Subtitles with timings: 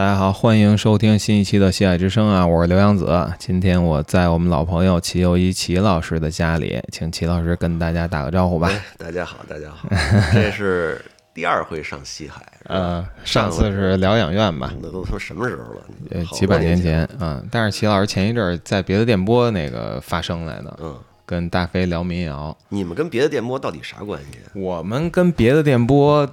[0.00, 3.30] 大家好，欢迎收听新一期的《西海之声》啊，我是刘洋子。
[3.38, 8.70] 今天我在我们老朋友齐友一齐老师的家里，请齐老师跟大家打个招呼吧。
[8.96, 9.86] 大家好，大家好，
[10.32, 14.72] 这是第二回上西海，呃，上次是疗养院吧？
[14.80, 15.82] 那都他妈什么时候了？
[16.12, 17.42] 呃，几百年前啊。
[17.50, 20.96] 但是齐老师前一阵儿在别的电波那个发声来的，嗯，
[21.26, 22.56] 跟大飞聊民谣。
[22.70, 24.38] 你们跟别的电波到底啥关系？
[24.54, 26.26] 我们跟别的电波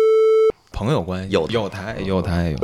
[0.72, 2.56] 朋友关系，有有台有台有。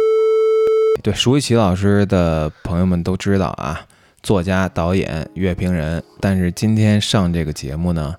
[1.08, 3.80] 对，熟悉齐老师的朋友们都知道啊，
[4.22, 6.04] 作家、导演、乐评人。
[6.20, 8.14] 但是今天上这个节目呢，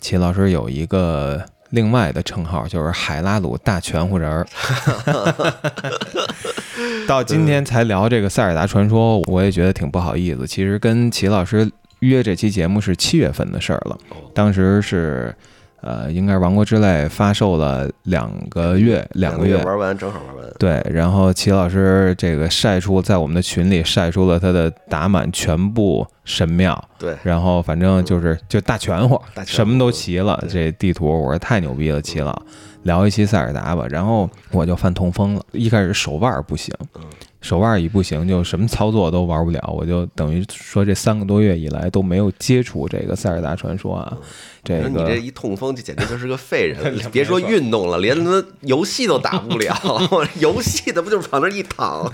[0.00, 4.44] 齐老师有一个另外的称号，就是海拉鲁大全乎人儿。
[7.06, 10.44] 到今天才聊这个塞尔达传说，我也觉得挺不好意思。
[10.44, 13.96] 其实跟齐老师约这期节目是七月份的事儿了，
[14.34, 15.32] 当时是。
[15.82, 20.46] 呃，应该是《王国之泪》发售了两个月，两个月玩完正好玩完。
[20.58, 30.42] 对，然后齐老师这个晒出在我们的群里晒出了他的打满全部神庙，对，然后反正就是就大全乎，什么都齐了。
[30.48, 32.42] 这地图我说太牛逼了，齐老。
[32.84, 36.74] 聊一期塞尔达吧，然后我就犯痛风了，一开始手腕不行。
[37.42, 39.60] 手腕一不行，就什么操作都玩不了。
[39.76, 44.16] 我就等于说，这三个多月以来都没有接触这个《塞尔达传说》啊。
[44.64, 46.96] 这个你这一痛风，就简直就是个废人。
[47.10, 49.76] 别说运动了，连他妈游戏都打不了。
[50.38, 52.08] 游戏的不就是往那一躺？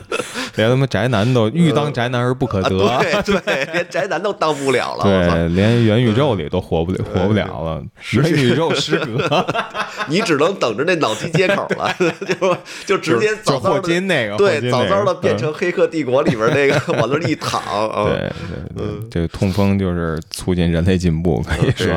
[0.56, 2.68] 连他妈宅男都欲当宅男而不可得。
[2.68, 5.02] 对对，连宅男都当不了了。
[5.04, 7.82] 对，连元宇宙里都活不了，活不了了。
[8.12, 9.46] 元宇宙失格，
[10.08, 11.90] 你只能等着那脑机接口了，
[12.38, 14.73] 就就直接就霍金那个对。
[14.82, 17.60] 早早的变成《黑客帝国》里边那个 往那一躺，
[18.06, 18.32] 对
[18.76, 21.94] 对对，这个痛风就是促进人类进步，可以说，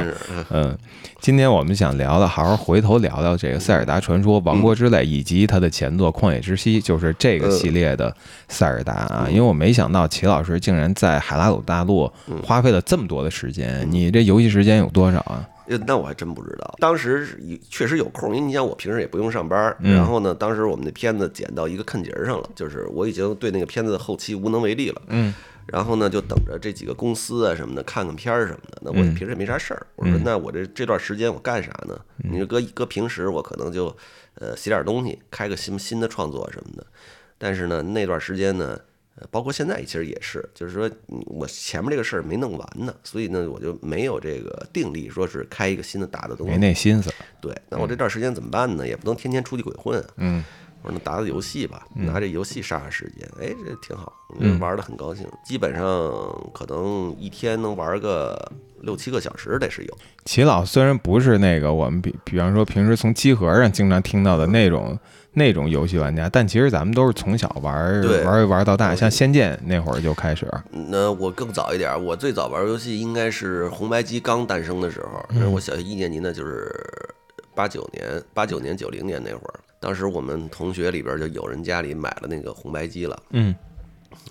[0.50, 0.78] 嗯，
[1.20, 8.16] 今天我们想聊的，好好回头聊聊这个《塞尔达传说：王国之泪》以及它的前作《旷野之息》，就是这个系列的
[8.48, 9.28] 塞尔达啊。
[9.30, 12.12] 因为我没想到齐老师竟然在海拉鲁大陆
[12.44, 15.44] 花费了这么多的时间，你这游戏时间有多少啊？
[15.86, 17.28] 那我还真不知道，当时
[17.70, 25.34] 确实有空，因为你想我平时也不用上班，然后呢，当时我们那片子剪到一个坎节上了，就是我已经对那个片子的后期无能为力了，嗯，
[25.66, 28.82] 然后呢，就等着这几个公司啊什么的看看片儿什么的。
[28.82, 32.00] 那我平时也没啥事儿，我说那我这这段时间我干啥呢？
[32.18, 33.94] 你说搁搁平时我可能就
[34.36, 36.86] 呃写点东西，开个新新的创作什么的，
[37.38, 38.80] 但是呢那段时间呢。
[39.32, 40.90] 包括现在其实也是，就是说
[41.26, 47.12] 我前面这个事儿没弄完呢，所以呢我就没有这个定力，说是开一个新的大的东西，没那心思。
[47.42, 48.88] 对，那我这段时间怎么办呢？
[48.88, 50.04] 也不能天天出去鬼混。
[50.18, 50.44] 嗯，
[50.84, 53.28] 我说那打打游戏吧，拿这游戏杀杀时间。
[53.42, 54.14] 哎，这挺好，
[54.60, 55.28] 玩的很高兴。
[55.44, 55.82] 基本上
[56.54, 58.52] 可能一天能玩个
[58.82, 59.98] 六七个小时得是有。
[60.26, 64.98] 齐老虽然不是那个我们比，比方说平时从机核上经常听到的那种。
[65.38, 70.52] 那种游戏玩家，但其实咱们都是从小玩玩玩到大，像《仙剑》那会儿就开始。
[70.72, 75.24] 那我更早一点，我最早玩游戏应该是红白机刚诞生的时候。
[75.30, 76.74] 那我小学一年级呢，就是
[77.54, 79.60] 八九年、八九年、九零年那会儿。
[79.80, 83.54] 当时我们同学里边就有人家里买了那个红白机了，嗯，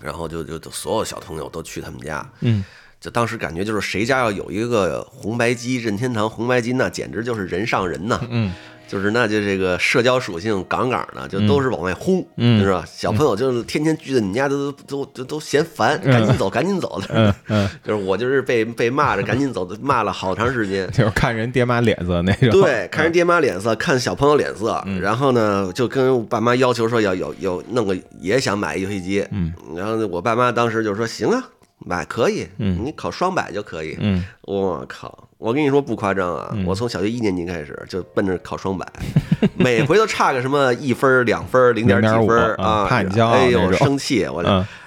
[0.03, 2.65] 然后就就所有小朋友都去他们家，嗯，
[3.01, 8.53] 就当时感觉就是谁家要有一个红白机，任天堂红白机，那简直就是人上人呐，嗯。
[8.89, 12.85] 就是，那就这个社交属性杠杠的，就都是往外轰，是吧？
[12.87, 17.35] 小朋友就是天天聚在你家，都都都都嫌烦，赶紧走，赶紧走的。
[17.83, 20.89] 就是我就是被被骂着赶紧走，骂了好长时间。
[20.95, 22.63] 就是看人爹妈脸色那种。
[22.63, 29.27] 对， 看人爹妈脸色，看小朋友脸色，然后呢，就跟爸妈要求说要有有弄个也想买游戏机。
[29.33, 31.43] 嗯，然后我爸妈当时就说行啊，
[31.79, 33.97] 买可以，你考双百就可以。
[34.01, 35.29] 嗯，我靠。
[35.39, 38.87] 我跟你说不夸张啊，我从小学一年级开始就奔着考双百，
[39.57, 44.43] 每回都差个什么一分、两分、零点几分啊，怕你骄傲，哎呦生气我。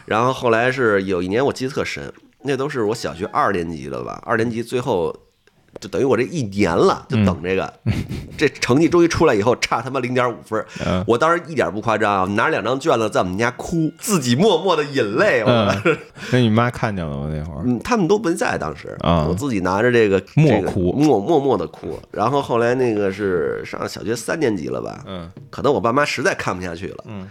[0.05, 2.11] 然后后来是有一年我记得特深，
[2.43, 5.15] 那都是我小学二年级了吧，二年级最后。
[5.79, 7.73] 就等于我这一年了，就等这个，
[8.37, 10.63] 这成绩终于出来以后，差他妈零点五分。
[11.07, 15.41] 我当时一点不夸张，拿着两张卷子在我们家哭，自己默默的饮泪。
[15.43, 15.75] 我
[16.31, 17.29] 那你妈看见了吗？
[17.31, 19.25] 那会儿，嗯，他们都不在当时啊。
[19.27, 21.99] 我自己拿着这个默哭，默默默的哭。
[22.11, 25.03] 然后后来那个是上小学三年级了吧？
[25.07, 27.03] 嗯，可能我爸妈实在看不下去了。
[27.07, 27.27] 嗯。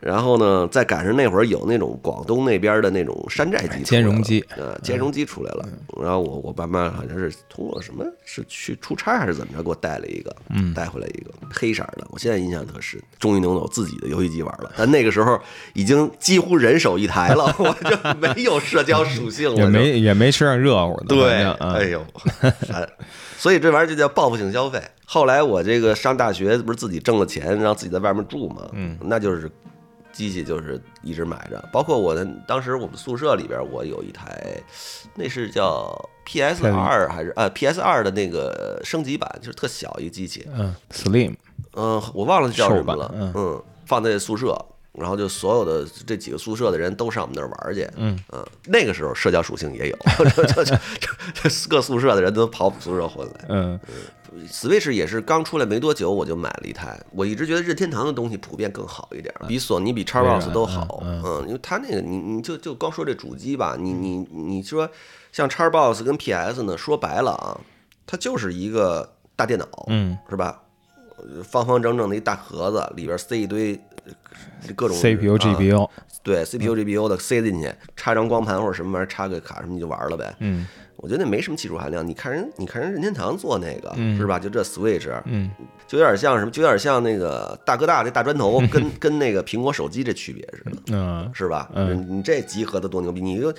[0.00, 5.68] 然后呢，再赶上那会儿有那种广东那边的那种山寨机，兼容机，呃，兼容机出来了。
[6.00, 12.06] 然后我我爸妈好像是通过什么，是去出差还是怎么着，给我带了一个，嗯，带回来一个黑色的。
[12.10, 14.72] 我现在印象特深，终于能有自己的游戏机玩了。
[14.76, 15.36] 但那个时候
[15.74, 21.06] 已经几乎人手一台了， 我就没有社交属性了，也没也没吃上热乎的。
[21.06, 22.06] 对，哎呦，
[23.36, 24.80] 所以这玩意儿就叫报复性消费。
[25.04, 29.50] 后来我这个上大学不是自己挣了钱，让自己在外面住嘛，嗯，那就是。
[30.12, 34.60] 机器就是一直买着，包括我的当时我们宿舍里边，我有一台，
[35.14, 35.94] 那是叫
[36.24, 41.36] PS 二还是呃 PS 二的那个升级版，就是特小一个机器，嗯，Slim，
[41.74, 44.56] 嗯，我忘了叫什么了，嗯，放在宿舍。
[44.98, 49.96] 然后就所有的这几个宿舍的人都上我们那儿玩去，嗯嗯，那个时候社交属性也有，
[50.54, 50.76] 就就
[51.68, 53.80] 各宿舍的人都跑我们宿舍混来，嗯
[54.50, 57.00] ，Switch 也是刚出来没多久，我就买了一台。
[57.12, 64.88] 我一直觉得任天堂的东西普遍更好一点，比索尼、比 Xbox 都好，嗯，因为它那个你你就就光说这主机吧，你你你说
[65.32, 67.58] 像 Xbox 跟 PS 呢，说白了啊，
[68.06, 70.62] 它就是一个大电脑，嗯，是吧？
[71.42, 73.80] 方方正正的一大盒子，里边塞一堆。
[74.74, 75.88] 各种 CPU、GPU，
[76.22, 80.34] 对 CPU、GPU 的塞进去，插张光盘或者什么玩意儿，插个卡什么你就玩了呗。
[80.40, 80.66] 嗯，
[80.96, 82.06] 我觉得那没什么技术含量。
[82.06, 84.38] 你看人，你看人任天堂做那个是吧？
[84.38, 85.50] 就这 Switch，嗯，
[85.86, 91.70] 就有点像什么，就有点像那个大哥大这大砖头，跟跟那个苹果手机这区别似的，嗯，是吧？
[91.74, 93.20] 嗯，你这集合的多牛逼！
[93.20, 93.52] 你就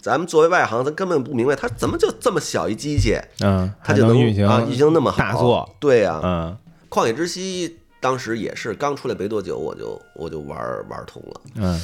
[0.00, 6.56] 咱们作为外行，咱根本不明白它怎么就这么小一机器，嗯，它就能运行啊，运行那么大作，对呀，嗯，
[6.90, 7.78] 旷野之息。
[8.00, 10.58] 当时也是刚出来没多久，我就我就玩
[10.88, 11.40] 玩通了。
[11.54, 11.80] 嗯，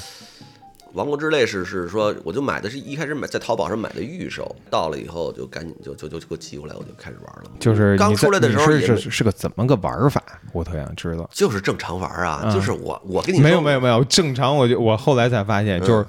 [0.93, 7.51] 王国之泪是是说，我就买的是一开始买在淘宝上买的预售，到了以后就赶紧就就就给我寄过来，我就开始玩了。
[7.59, 10.23] 就是刚出来的时候是是个怎么个玩法？
[10.53, 11.29] 我特想知道。
[11.33, 16.07] 就是正常玩啊，就是我我跟你没有没有没有正常，我就我后来才发现，就是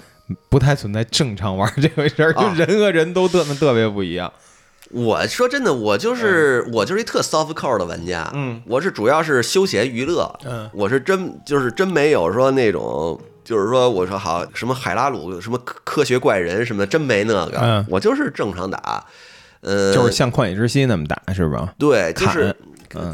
[0.49, 4.31] 不太存在正常玩这回事儿，就人和人都特特别不一样。
[4.93, 19.03] 我说真的，我就是我就是一特 soft core 的玩家，嗯，我是主要是休闲娱乐，嗯，我是真就是真没有说那种，就是说我说好什么海拉鲁什么科科学怪人什么的，真没那个，嗯，我就是正常打，
[19.61, 21.73] 呃，就是像旷野之息那么打是吧？
[21.79, 22.55] 对，就是，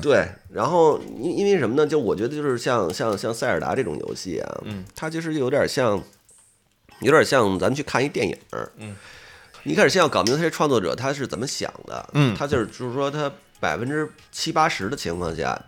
[0.01, 1.87] 对，然后因因为什么呢？
[1.87, 6.03] 就我觉得就是像像像塞尔达这种游戏啊，嗯，它其实有点像，
[6.99, 8.35] 有点像咱们去看一电影，
[8.79, 8.93] 嗯。
[9.63, 15.59] 一开始先要搞明白这些创作者他是怎么想的，嗯，他就是就是说他百分之七八十的情况下。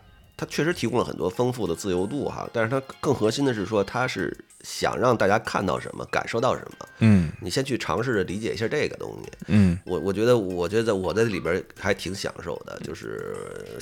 [0.41, 6.87] 它确实提供了很多丰富的自由度哈，但是它更核心的是说，它是想让大家看到什么，感受到什么。
[6.97, 9.29] 嗯，你先去尝试着理解一下这个东西。
[9.49, 13.35] 嗯，我我觉得，我觉得我在里边还挺享受的，就是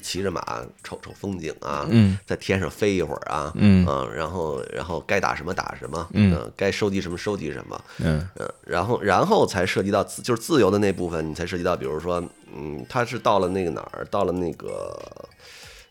[0.04, 1.88] 骑着马瞅瞅风景啊，
[2.26, 12.22] 在天上飞一会儿啊，嗯，然后然后该打什么打什么，嗯，该收集什么收集什么，嗯嗯，然后然后才涉及到自就是自由的那部分，你才涉及到，比如说，
[12.54, 15.00] 嗯，他是到了那个哪儿，到了那个。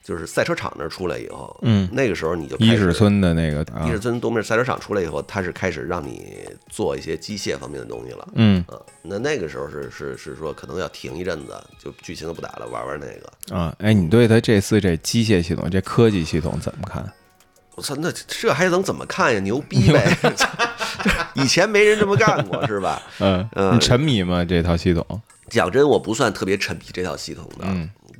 [0.08, 8.64] 就是赛车场那儿出来以后，嗯，那个时候你就伊势村的那个伊势村东面赛车场出来以后，他是开始让你做一些机械方面的东西了，嗯，
[9.02, 13.76] 那那个时候是是是说可能要停一阵子，就剧情都不打了，玩玩那个啊。
[13.81, 17.04] 哎，你对他这次这机械系统、这科技系统怎么看？
[17.75, 19.38] 我操，那这还能怎么看呀？
[19.40, 20.16] 牛逼呗！
[21.37, 23.02] 以前没人这么干过，是吧？
[23.20, 24.43] 嗯嗯，你沉迷吗？
[24.43, 25.04] 这套系统？
[25.50, 27.66] 讲真，我不算特别沉迷这套系统的。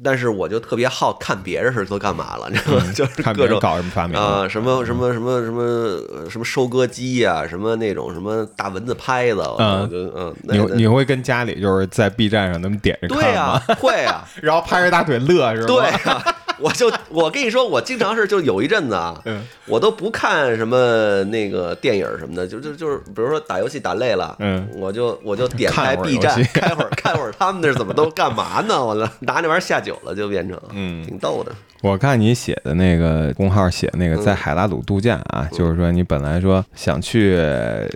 [0.03, 2.85] 但是我就特别好看别人是都干嘛了， 你知道吗？
[2.95, 13.61] 就是各种搞什么发明啊，什么什么什么什么什么收割机呀，什么那种什么大蚊子拍子，嗯嗯，你你会跟家里就是在 B 站上那么点着看吗？
[13.81, 15.67] 会啊， 然后拍着大腿乐是吧？
[15.67, 16.33] 对。
[16.61, 19.23] 我就我跟你说，我经常是就有一阵子啊，
[19.67, 28.85] 我都不看什么那个电影什么的，就就就是，比如说打游戏打累了，嗯，我就我就点开 B 站，开会儿看会儿他们那怎么都干嘛呢？
[28.85, 31.53] 我拿那玩意儿下酒了，就变成，嗯，挺逗的。
[31.81, 37.39] 我看你写的那个公号写那个在海拉鲁度假啊，就是说你本来说想去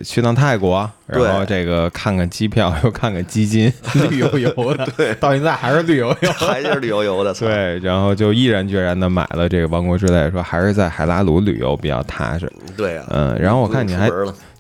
[0.04, 3.72] 去趟泰国，然后这个看看机票， 又看看基金，
[4.08, 14.10] 绿油油的，对，到现在还是绿油油， 还是绿油油的， 对，然后就毅然决然的买了这个王国之泪，说还是在海拉鲁旅游比较踏实，对啊，嗯，然后我看你还。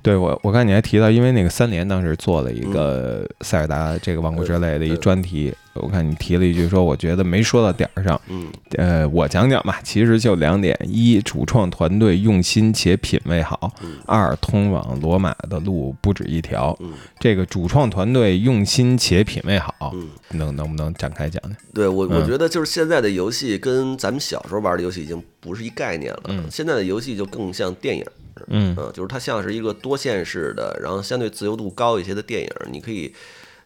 [0.02, 8.20] 对我，我看你还提到，因为那个三联当时做了一个塞尔达这个王国之类的一专题，我看你提了一句说，我觉得没说到点儿上。
[8.26, 13.56] 嗯，呃，我讲讲吧，其实就两点：一，主创团队用心且品味好；
[14.04, 16.76] 二，通往罗马的路不止一条。
[17.20, 19.94] 这个主创团队用心且品味好，
[20.30, 21.52] 能能不能展开讲讲？
[21.72, 26.44] 对我，我觉得就是现在的游戏跟咱们小时候玩的游戏已经不是一概念了。
[26.50, 28.04] 现在的游戏就更像电影。
[28.48, 33.14] 嗯就是它像是一个多线式的，然后相对自由度高一些的电影，你可以，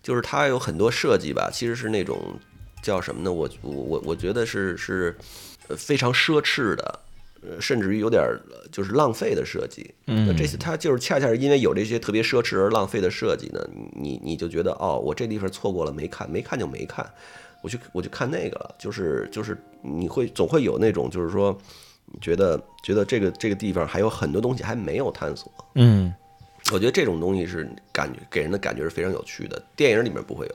[0.02, 2.38] 就是它有很多设计吧，其实是那种
[2.82, 3.32] 叫什么呢？
[3.32, 5.16] 我我我我觉得是是
[5.76, 7.00] 非常奢侈的，
[7.42, 8.23] 呃，甚至于有点
[8.70, 9.94] 就是浪费的设计。
[10.06, 13.61] 嗯，这些它就是恰恰是因为有这些特别奢侈而浪费的设计呢，
[13.92, 17.08] 你你就觉得哦，我这地方错过了没看，没看就没看，
[17.62, 21.56] 我去我去看那个了，就是就是你会总会有那种就是说。
[22.21, 25.53] 觉得觉得这个这个地方还有很多东西还没有探索。
[25.75, 26.13] 嗯，
[26.73, 30.55] 我觉得这种东西是感觉给人的感觉是非常有趣的，电影里面不会有。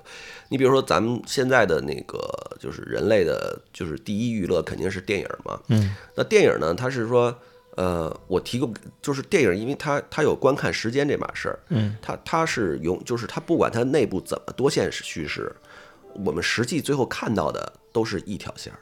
[0.50, 2.20] 你比如说咱们现在的那个
[2.60, 5.60] 就是人类的，就是第一娱乐肯定是电影嘛。
[5.68, 7.34] 嗯，那电影呢，它是说，
[7.76, 11.60] 呃，我提供就是电影，因为它它有观看时间这码事儿。
[11.70, 15.56] 嗯，它它是用就是它不管它内部怎么多线叙事，
[16.26, 18.80] 我们实际最后看到的都是一条线儿。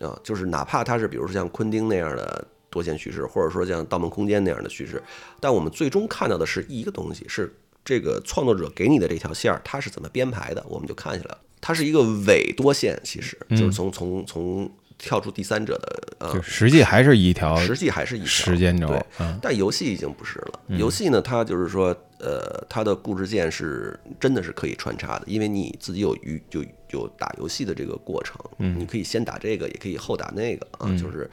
[0.00, 5.02] 啊，就是哪怕它是比如说像昆汀那样的多线叙事，或者说像《盗梦空间》那样的叙事，
[5.40, 11.38] 但我们最终看到的是一个东西，是这个创作者给你的这条线儿，它是怎么编排的，我们就看下来了。
[11.60, 20.60] 它是一个伪多线，其实就是从从从跳出第三者的呃，实际还是一条，实际还是一条时间轴对，嗯但游戏已经不是了。
[20.68, 31.28] 游戏呢，它就是说，呃，它的故事线是真的是可以穿插的，因为你自己有余就有打游戏的这个过程，嗯你可以先打这个，也可以后打那个啊，就是，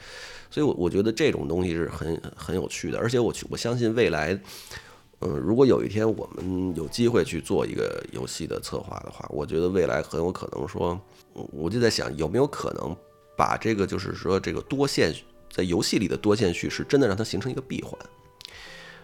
[0.50, 4.38] 所以我我觉得这种东西是很很有趣的，而且我去我相信未来。
[5.20, 11.00] 嗯，如果有一天我们有机会去做一个游戏的策划的话，我觉得未来很有可能说，
[11.34, 12.94] 嗯我就在想有没有可能
[13.36, 15.14] 把这个就是说这个多线
[15.50, 17.98] 在游戏里的多线叙事，真的让它形成一个闭环。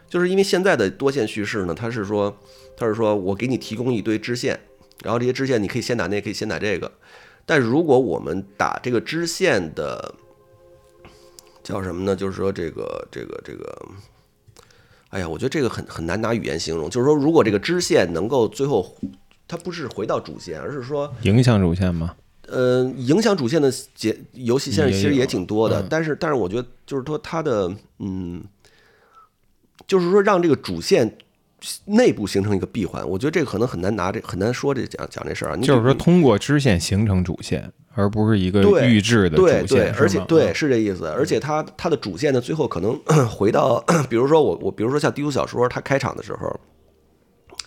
[0.09, 2.37] 就是因为现在的多线叙事呢，它是说，
[2.76, 4.61] 它是说我给你提供一堆支线，
[5.02, 6.90] 然后这些支线你可以先打那也，可以先打这个。
[7.47, 10.14] 但如果我们打这个支线的
[11.62, 12.14] 叫什么呢？
[12.14, 13.87] 就是说这个这个这个，
[15.09, 16.88] 哎呀，我觉得这个很很难拿语言形容。
[16.88, 18.97] 就是说，如果这个支线能够最后
[19.49, 22.14] 它不是回到主线，而是说影响主线吗？
[22.47, 28.42] 呃，影响主线的节游戏现在其实也挺多的，嗯但是但是我觉得就是说它的嗯，
[29.87, 31.16] 就是说让这个主线
[31.87, 35.57] 内部形成一个闭环，我觉得这个可能很难拿这很难说这讲讲这事儿啊。
[35.57, 42.99] 就是说通过支线形成主线，而不是一个预制的主线，对对，而且对是这意思，而且它它的主线呢，最后可能
[43.29, 46.61] 回到， 比如说我我比如说像低俗小说，它开场的时候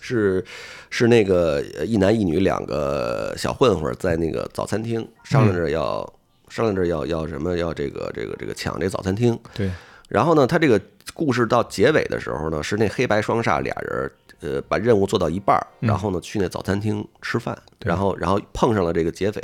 [0.00, 0.44] 是
[0.90, 6.12] 是那个呃一男一女两个小混混在那个早餐厅商量着要、
[6.48, 9.70] 商量着要要什么要这个这个这个抢这早餐厅，对，
[10.08, 10.80] 然后呢，他这个
[11.14, 19.40] 故事到结尾的时候呢，是那黑白双煞俩人，呃，把任务做到一半儿，然后呢去那早餐厅吃饭，然后然后碰上了这个劫匪，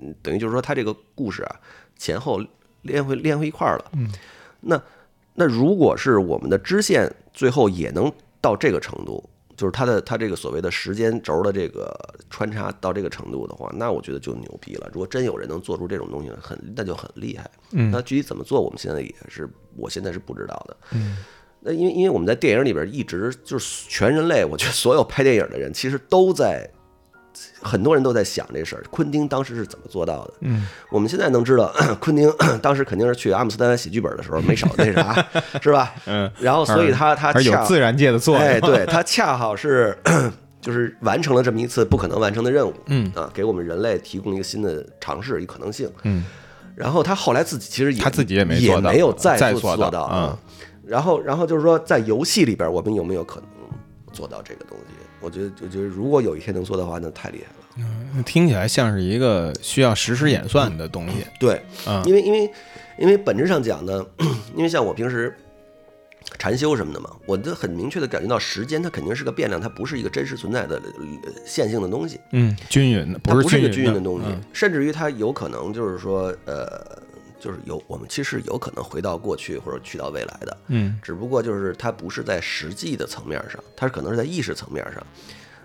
[0.00, 1.56] 嗯，等于就是说他这个故事啊
[1.96, 2.40] 前后
[2.82, 3.84] 连回连回一块儿了。
[3.92, 4.08] 嗯，
[4.60, 4.82] 那
[5.34, 9.22] 那如果是我们的支线最后也能到这个程度，
[9.60, 11.94] 就是它的它这个所谓的时间轴的这个
[12.30, 14.88] 穿插到这个程度的话，那我觉得就牛逼了。
[14.90, 17.50] 如果真有人能做出这种东西，很那就很厉害。
[17.72, 20.76] 嗯那具体怎么做，我们现在也是我现在是不知道的。
[20.92, 21.18] 嗯，
[21.60, 26.66] 那因为因为我们在电影里边一直就是全人类，我觉得所有拍电影的人其实都在。
[27.62, 30.34] 很多人都在想这事儿，昆汀当时是怎么做到的？
[30.40, 32.32] 嗯，我们现在能知道， 昆汀
[32.62, 35.26] 当时肯定是去阿姆斯特丹写剧本的时候没少那啥，
[35.62, 35.92] 是吧？
[36.06, 39.96] 嗯，然后所以他他有自然界的作用，哎，对他恰好是
[40.60, 45.90] 就是完成了这么一次不可能完成的任务，嗯啊，给我们人类提供一个新的尝试，一可能性。
[46.02, 46.24] 嗯，
[46.74, 50.38] 然后他后来自己其实也他自己也没也做到没有再做做到做到啊。
[50.86, 53.48] 然后然后就是说，在游戏里边，我们有没有可能
[54.12, 54.94] 做到这个东西？
[55.20, 58.22] 我觉得，我觉得如果有一天能做到的话，那太厉害了。
[58.26, 62.50] 听起来像是一个需要实时演算的东西，对，嗯因为因为
[62.98, 64.04] 因为本质上讲呢，
[64.56, 65.34] 因为像我平时
[66.38, 77.00] 禅修什么的嘛，我就很明确的感觉到时间它肯定是个变量，它不是一个真实存在的呃线性的东西，嗯，均匀的，不是一个均匀匀的东西，嗯甚至于它有可能就是说呃。
[77.40, 85.04] 就是有我们其实有可能回到过去或者去到未来的，嗯只不过就是它不是在实际的层面上，它可能是在意识层面上。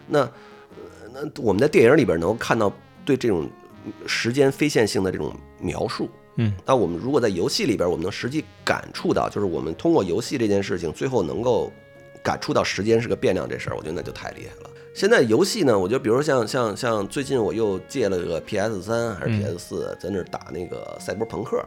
[0.08, 0.32] 那呃
[1.14, 3.50] 那我们在电影里边能够看到对这种
[4.08, 6.10] 时间非线性的这种描述。
[6.38, 11.72] 嗯，那我们如果在游戏里边，我们能实际感触到，就是我们通过游戏这件事情，最后能够
[12.22, 14.70] 感触到时间是个变量这事儿，我觉得那就太厉害了。
[14.96, 19.40] 现在游戏呢，我觉得比如像像像最近我又借了个 PS 三还是嗯。
[19.40, 21.62] PS 四，在那儿打那个赛博朋克。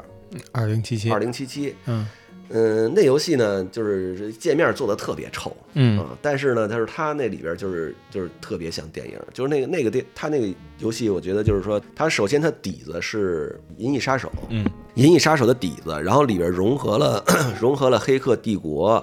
[0.50, 1.10] 二零七七。
[1.10, 2.08] 二，零七七，嗯。
[2.48, 5.98] 嗯，那游戏呢，就是界面做的特别丑，嗯。
[5.98, 17.22] 啊，但是呢，它是它那里边就是就是特别像电影，就是那个那个电，它那个游戏，我觉得就是说，它首先它底子是《银翼杀手》，嗯，《银翼杀手》的底子，然后里边融合了
[17.60, 18.98] 融合了《黑客帝国》，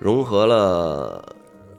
[0.00, 1.36] 融合了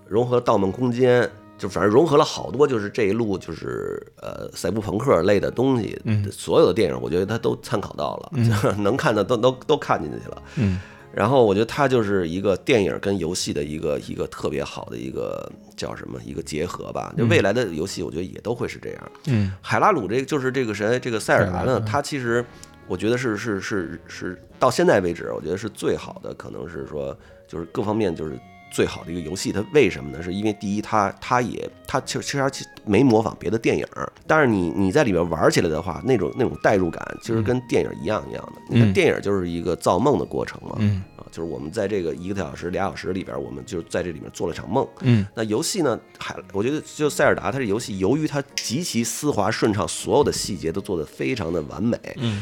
[0.08, 1.24] 融合《盗梦空间》。
[1.60, 8.32] 就反正融合了好多，就是这一路就是呃赛博朋克类的东西，嗯所有的电影我觉得他都参考到了，
[8.80, 10.42] 能看的都都都看进去了。
[10.56, 10.80] 嗯
[11.12, 17.12] 然后我觉得它就是一个电影跟游戏的一个一个特别好的一个叫什么一个结合吧。
[17.18, 19.12] 就未来的游戏，我觉得也都会是这样。
[19.26, 22.46] 嗯海拉鲁这个就是这个谁，这个塞尔达呢，他其实
[22.88, 28.40] 我觉得是是是是到现在为止，我觉得是最好的，可能是说就是各方面就是
[28.72, 29.52] 最好的一个游戏。
[29.52, 30.22] 它为什么呢？
[30.22, 33.86] 是因为第一，它它也它其实其实没模仿别的电影，
[34.28, 38.62] 但是你你在里边玩起来的话，那种那种代入感其实跟电影一样一样的。
[38.70, 40.76] 你看电影就是一个造梦的过程嘛，
[41.18, 44.88] 啊，就是我们在这个一个多小时、俩小时里边，我们就在这里面做了场梦。
[45.02, 51.98] 嗯，那游戏呢，还我觉得就塞尔达，它这游戏由于它极其丝滑顺畅，所有的细节都做得非常的完美。
[52.18, 52.42] 嗯。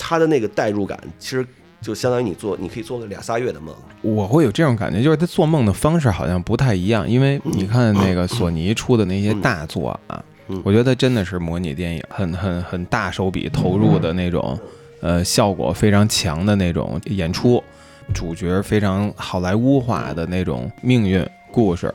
[0.00, 1.44] 它的那个代入感，其实
[1.88, 3.74] 就相当于你做，你可以做个俩仨月的梦。
[4.02, 10.22] 我会有这种感觉，就是他做梦的方式好像不太一样，因为你看那个索尼出的那些大作啊，
[10.64, 14.58] 我觉得真的是模拟电影，很很很大手笔投入的那种，
[15.00, 17.64] 呃，效果非常强的那种演出，
[18.12, 21.90] 主角非常好莱坞化的那种命运故事。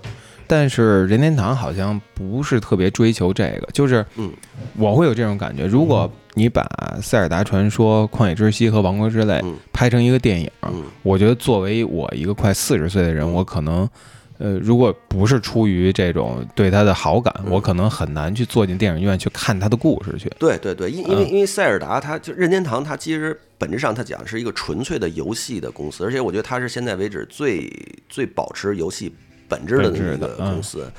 [0.48, 4.04] 但是任天堂好像不是特别追求这个，就是，
[4.76, 5.68] 我会有这种感觉。
[5.68, 6.64] 如果你把
[7.02, 9.34] 《塞尔达传说：旷野之息》和《王国之泪》
[9.72, 10.50] 拍成一个电影，
[11.02, 13.88] 我觉得作为我一个快四十岁的人，我可能，
[14.38, 20.32] 呃，如果不是出于这种对他的好感，我可能很难去坐进电影院去看他的故事去。
[20.40, 27.72] 对对对，因因为因为塞尔达，它就任天堂，它其实本质上它讲是一个纯粹的游戏的公司，而且我觉得它是现在为止最
[28.10, 29.14] 最保持游戏。
[29.50, 30.92] 本质的那个公司，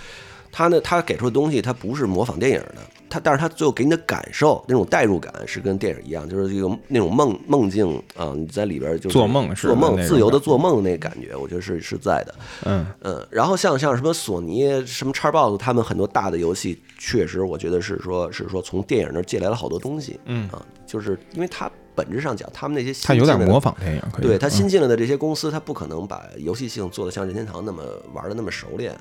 [0.57, 2.77] 他呢，他给出的东西，他不是模仿电影的，
[3.11, 12.35] 他，但是他最后给你的感受，那种代入感是跟电影一样，就是这个那种梦梦境啊，你在里边就做梦，做梦，自由的做梦那个感觉，我觉得是是在的，
[12.67, 13.27] 嗯嗯。
[13.31, 21.69] 然后像像什么索尼、什么叉 box，他们很多大的游戏，确实我觉得是说，是说从电影那借来了好多东西，嗯啊，就是因为他。
[21.97, 28.93] 本质上讲，他们那些他有点模仿电影，对他新进来的这些公司，他不可能把游戏性做的像任天堂那么玩的那么熟练。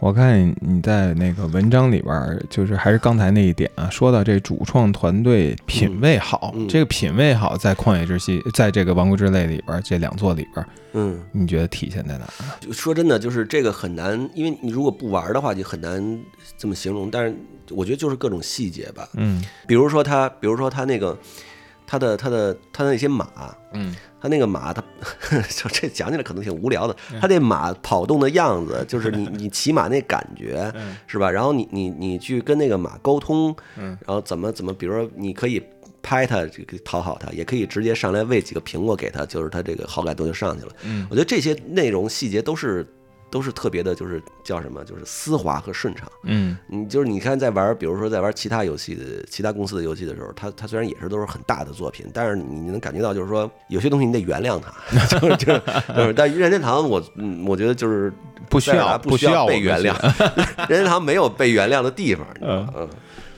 [0.00, 12.26] 我看你在那个文章里边，就是还是刚才那一点啊，说到这主创团队品味好，这个品味好在《旷野之息》在这个《王国之泪》里边这两座里边，嗯，你觉得体现在哪？
[12.72, 16.18] 说真的，就是这个很难，因为你如果不玩的话，就很难
[16.56, 17.10] 这么形容。
[17.10, 17.36] 但是
[17.68, 21.16] 我觉得就是各种细节吧，嗯，比如说他，比如说他那个。
[21.90, 23.28] 他的他的他的那些马，
[23.72, 24.80] 嗯，他那个马，他
[25.50, 26.94] 就这讲起来可能挺无聊的。
[27.20, 30.72] 他这马跑动的样子，就是你 你骑马那感觉，
[31.08, 31.28] 是吧？
[31.28, 35.60] 然后你你你去跟那个马沟通，嗯然后怎么怎么，比如说你可以
[36.00, 40.72] 拍它，这个讨好它，也可以直接上来喂几个苹果给他，就是他这个好感度就上去了。
[40.84, 42.86] 嗯，我觉得这些内容细节都是。
[43.30, 46.10] 都是特别的，就是叫什么，就是丝滑和顺畅。
[46.24, 56.12] 嗯，你就是你看，在玩，比如说在玩其他游戏的其他公司的游戏的时候，它它虽然也是都是很大的作品，但是你能感觉到，就是说有些东西你得原谅它， 就是就是。
[56.14, 58.12] 但任天堂，我嗯，我觉得就是
[58.48, 59.94] 不需要不需要被原谅，
[60.68, 62.26] 任天堂没有被原谅的地方。
[62.40, 62.88] 嗯嗯，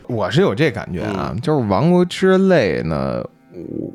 [0.09, 3.23] 我是有这感觉啊，就是《王国之泪》呢，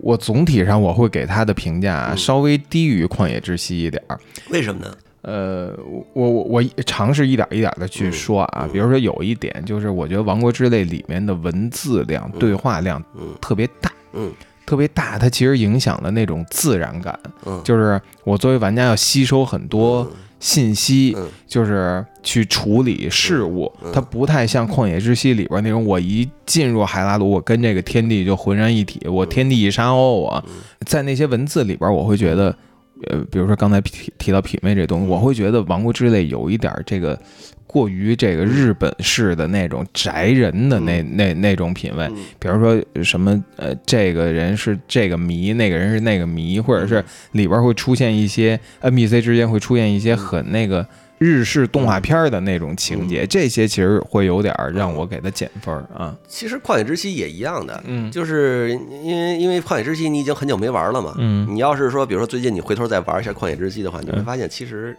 [0.02, 4.20] 我总体上我会给他的评价稍微低于《旷野之息》一点儿。
[4.52, 4.94] 为什么呢？
[5.28, 5.78] 呃，
[6.14, 13.04] 我我我尝试一点一点的去说啊，比如说有一点就是，我觉得《王国之泪》里面的文字量、对话量
[13.42, 14.32] 特别大，嗯，
[14.66, 20.10] 特别大，它其实影响了那种自然感，嗯，就是我作为玩家要吸收很多
[20.40, 21.14] 信息，
[21.46, 30.42] 就是去处理事物，它不太像《旷野之息》里边那种，我一进入海拉鲁，我跟这个天地就浑然一体，我天地一沙鸥，我
[30.86, 32.56] 在那些文字里边，我会觉得。
[33.06, 37.20] 呃，比如说刚才提提到品味这东西，我会觉得《王国之泪》有一点这个
[37.66, 50.86] 过于这个日本式的那种宅人的那那那种品味，比如说什么呃，这个人是这个迷，那个人是那个迷，或者是里边会出现一些 NPC 之间会出现一些很那个。
[51.18, 56.16] 日式动画片的那种情节，这些其实会有点让我给他减分啊。
[56.28, 58.70] 其实《旷野之息》也一样的，嗯，就是
[59.04, 64.96] 因为因为《旷野之息》你已经很久没玩了嘛，嗯，你要是说，比如说最近你回头再玩一下《旷野之息》的话，你会发现其实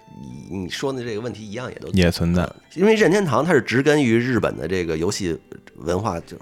[0.51, 5.39] 你你说的这个问题一样也都也存在，因为任天堂它是植根于日本的这个游戏
[5.77, 6.37] 文化就。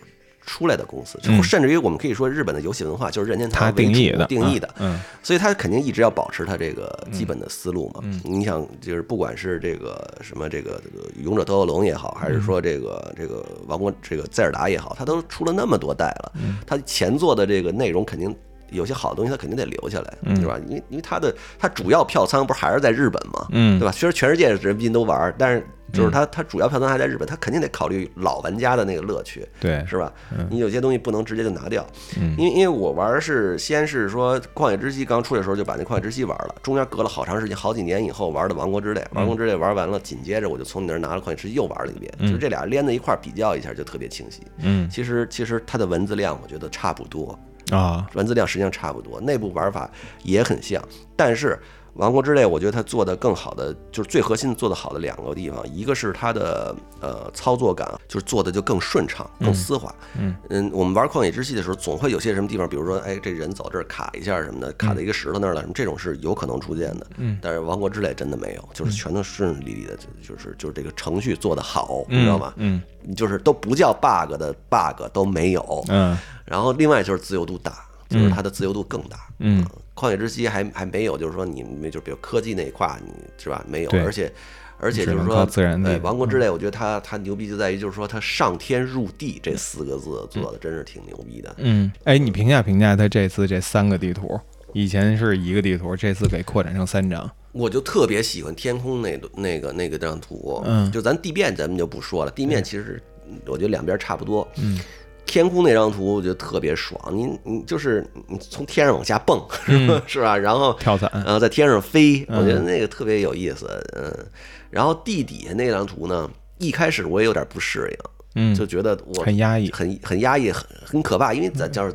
[0.46, 8.00] 出来的公司，甚至于我们可以说，日本的游戏文化就是任天堂定义的，定义的，嗯，所以他肯定一直要保持他这个基本的思路嘛。
[8.22, 10.80] 你想，就是不管是这个什么这个
[11.22, 16.32] 勇者斗恶龙也好，还是说这个这个王国这个塞尔达也好，他都出了那么多代了，
[16.64, 18.34] 他前作的这个内容肯定
[18.70, 20.58] 有些好的东西，他肯定得留下来，对吧？
[20.66, 23.92] 因为因为他的他主要票仓不是还是在日本嘛，嗯，对吧？
[23.92, 25.66] 虽然全世界人民都玩，但是。
[25.92, 30.12] 就是他，他主要票仓还在日本，他肯定得考虑老玩家的那个乐趣，对，是吧？
[30.50, 31.86] 你有些东西不能直接就拿掉，
[32.20, 44.42] 嗯，因为因为我玩是先是说《旷野之息》刚出来的时候就把那《旷野之息》玩了，中间隔了好长时间，好几年以后玩的《王国之泪》，《王国之泪》玩完了，紧接着我就从你那儿拿了《旷野之息》又玩了一遍，就这俩连在一块儿比较一下就特别清晰。
[44.58, 47.38] 嗯，其实其实它的文字量我觉得差不多，
[47.70, 49.90] 啊，文字量实际上差不多，内部玩法
[50.22, 50.82] 也很像，
[51.16, 51.58] 但是。
[51.96, 59.94] 王国之泪，我觉得它做的更好的就是最核心做的好的两个地方，一个是它的呃操作感，就是做的就更顺畅、更丝滑。
[60.18, 67.06] 嗯嗯，我们玩旷野之息的时候，总会有些什么地方，比如说，哎，这人走这儿卡一下什么的，卡在一个石头那儿了，什么这种是有可能出现的。
[67.16, 72.52] 嗯，但是王国之泪真的没有，就是全都顺顺利利的，就是就是这个程序做的好，你知道吗？
[72.56, 72.82] 嗯，
[73.16, 75.84] 就是都不叫 bug 的 bug 都没有。
[75.88, 77.72] 嗯，然后另外就是自由度大，
[78.08, 79.28] 就是它的自由度更大。
[79.38, 79.66] 嗯。
[79.94, 83.64] 旷野之息还还没有，就是说你就比如科技那一块，你是吧？
[83.66, 84.30] 没有，而且
[84.78, 91.54] 而且就是说，自然对王国之泪，我觉得它它牛逼就在于，就是说它上天入地这四个字做的真是挺牛逼的。
[91.56, 94.38] 嗯，哎，你评价评价它这次这三个地图，
[94.74, 97.30] 以前是一个地图，这次给扩展成三张。
[97.52, 103.02] 我就特别喜欢天空那那个那个张图，嗯，就咱地面咱们就不说了，地面其实
[103.46, 104.78] 我觉得两边差不多，嗯。
[105.26, 109.44] 天空那张图我觉得特别爽，你你就是你从天上往下蹦，
[110.06, 110.36] 是吧？
[110.36, 113.66] 然后跳伞，然后在天上飞，我觉得那个特别有意思。
[113.96, 114.26] 嗯，
[114.70, 118.10] 然后地底下那张图呢，一开始我也有点不适应。
[118.36, 121.34] 嗯，就觉得我很压抑，很很压抑，很很可怕。
[121.34, 121.92] 因为咱就是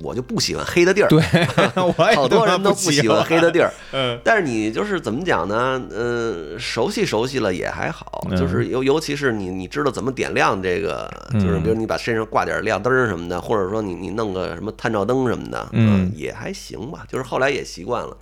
[0.00, 1.20] 我就不喜欢黑的地儿，对，
[2.14, 3.72] 好多人都不喜欢黑的地儿。
[3.92, 5.82] 嗯，但是你就是怎么讲呢？
[5.90, 17.04] 嗯，熟悉熟悉了也还好，就是尤尤其是你你知道怎么点亮这个，就是比如你把身上挂点亮灯什么的，或者说你你弄个什么探照灯什么的，嗯，也还行吧。
[17.10, 18.16] 就是后来也习惯了。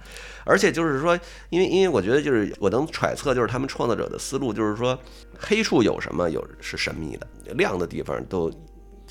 [0.47, 1.19] 而且就是说，
[1.51, 4.99] 因为因为我觉得就是我能揣测，就是他们创作者的思路，就是说
[5.39, 8.51] 黑处有什么有是神秘的，亮的地方都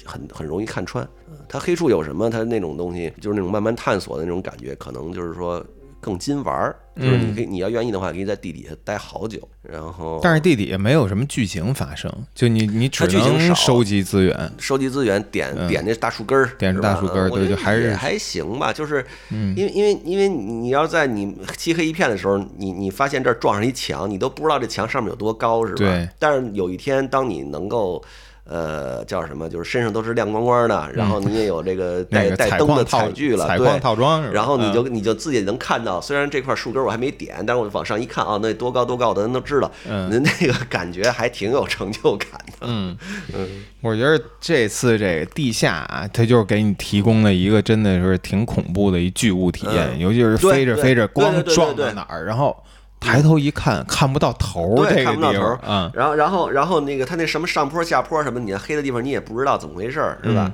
[0.03, 1.07] 很很容易看穿。
[1.47, 5.63] 它黑处有什么，它那种东西就是那种慢慢探索的那种感觉，可能就是说。
[6.01, 9.39] 更金玩儿，就是你可以，你要愿意的话，可以在地底下待好久。
[9.61, 18.71] 然后，但是地底下没有什么剧情发生，就你你只能收集资源，收集资源，点点那大树根儿，点大树根儿，对，就还是还行吧。
[18.71, 25.77] 就是因为因为因为你要在你漆黑一片的时候，你你发现这儿撞上一墙，你都不知道这墙上面有多高，是吧？
[25.79, 26.07] 对。
[26.19, 28.03] 但是有一天，当你能够。
[28.47, 29.49] 呃，叫什么？
[29.49, 34.31] 就是身上都是亮光光的，然后你也有这个带带灯的彩具了，采矿套装。
[34.31, 42.67] 然后你就你就自己能看到，虽然这块树根我还没点，但是我往上一看啊，那多高多高的咱都知道，嗯，那个感觉还挺有成就感的。
[42.67, 42.95] 嗯
[43.33, 52.55] 嗯，我觉得这次这个地下啊，它就是给你提供了一个真的是挺恐怖的一巨物体验，尤其是飞着飞着光撞到哪儿，然后。
[52.99, 55.59] 抬头一看，看不到头儿，看不到头儿。
[55.67, 60.51] 嗯，然后，然后，然后那个他那什么上坡下坡什么，你那黑的地方你也不知道怎么回事儿，是吧？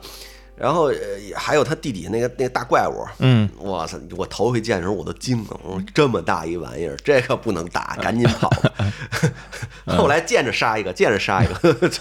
[0.58, 0.92] 然后
[1.36, 3.98] 还有他地底下那个那个大怪物，嗯，我操！
[4.16, 8.48] 我头回见的时候我都惊了，我说这么大一玩意儿，这可不能打，赶紧跑。
[9.98, 11.92] 后来见着杀一个，见着杀一个。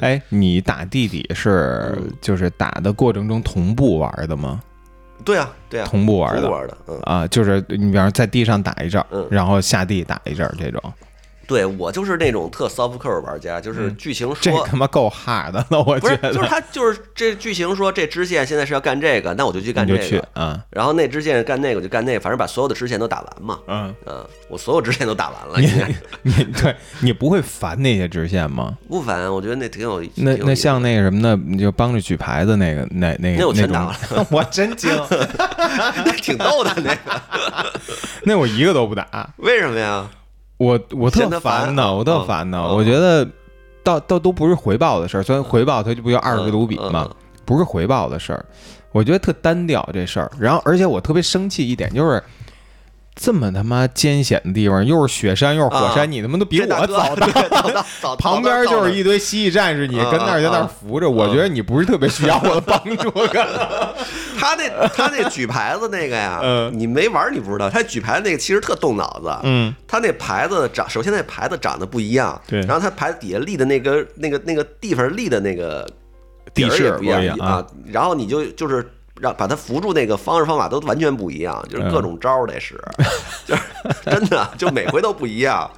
[0.00, 4.60] 哎，你打地底是就是打的过程中同步玩的吗？
[5.24, 6.98] 对啊，对啊，同步玩的，玩的，嗯。
[7.02, 10.80] 啊，就是你比方在地上打一阵，然后下地打一阵这种。
[11.46, 25.58] 对我就是那种特 soft core 玩家，就是剧情说这他妈够 hard 的了，我觉得就是他就是这剧情说这支线现在是要干这个，那我就去干这个，嗯，然后那支线干那个就干那个，反正把所有的支线都打完嘛，嗯嗯，我所有支线都打完了。
[26.22, 28.76] 你你对你不会烦那些支线吗？
[28.88, 30.02] 不烦，我觉得那挺有。
[30.14, 34.90] 那那像那个什么的，你就帮着举牌子那个那那那我全打完了， 我真惊，
[36.04, 37.22] 那挺逗的那个，
[38.24, 40.08] 那我一个都不打，为什么呀？
[40.62, 42.62] 我我特烦呢，我特烦呢。
[42.74, 43.26] 我觉得，
[43.82, 47.08] 倒倒都不是回报的事儿，虽然回报它就不就二十个卢比嘛，
[47.44, 48.44] 不是回报的事儿。
[48.92, 50.30] 我觉得特单调这事儿。
[50.38, 52.22] 然后，而且我特别生气一点就是。
[53.14, 57.14] 这么他妈艰险的地方，又是雪山又是火山，你他妈都比我早到。
[58.16, 63.10] 旁边就是一堆蜥蜴战士，你跟那儿在那儿扶着，我觉得你不是特别需要我的帮助。
[64.38, 66.40] 他那他那举牌子那个呀，
[66.72, 69.30] 你没玩你不知道，他举牌子那个其实特动脑子。
[69.42, 72.60] 嗯，他那牌子长，首先那牌子长得不一样，对。
[72.62, 75.86] 然后他牌子底下立的那个那个那个地方立的那个
[76.54, 77.64] 地势也不一样啊。
[77.86, 78.90] 然后你就就是。
[79.20, 82.80] 让把他扶住那个方式方法都完全不一样，就是各种招得使，
[83.46, 83.62] 就是
[84.04, 85.70] 真的就每回都不一样，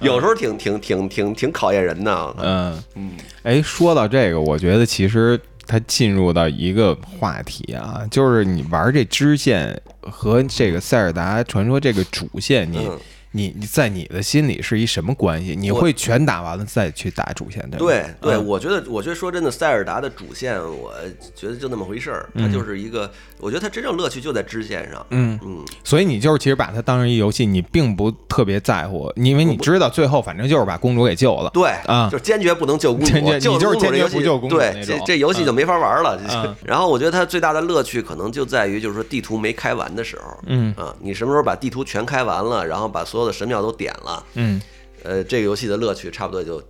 [0.00, 2.34] 有时候挺挺挺挺挺考验人的。
[2.38, 2.82] 嗯。
[2.94, 12.90] 嗯，哎，说到这个，我觉得其实他进入到一个话题啊，就是你玩这支线和这个塞尔达传说这个主线，你你
[13.32, 15.56] 你你在你的心里是一什么关系？
[15.56, 17.78] 你会全打完了再去打主线，对？
[17.78, 20.92] 对对，我觉得，我觉得说真的，塞尔达的主线，我
[21.34, 25.04] 觉得就那么回事儿，它就是一个，我觉得它真正乐趣就在支线上。
[25.10, 31.50] 嗯嗯，所以你就是其实把它当成一游戏，你并不特别在乎，因为你知道最后反正就是把公主给救了。
[31.54, 36.20] 对啊，就坚决不能救公主，你就是坚决不救公主对，这这游戏就没法玩了。
[36.28, 44.60] 嗯 然后我觉得它最大的乐趣可能就在于，就是说地图没开完的时候，嗯啊，你什么时候把地图全开完了，然后把所有的神庙都点了，嗯，
[45.02, 46.62] 呃，这个游戏的乐趣差不多就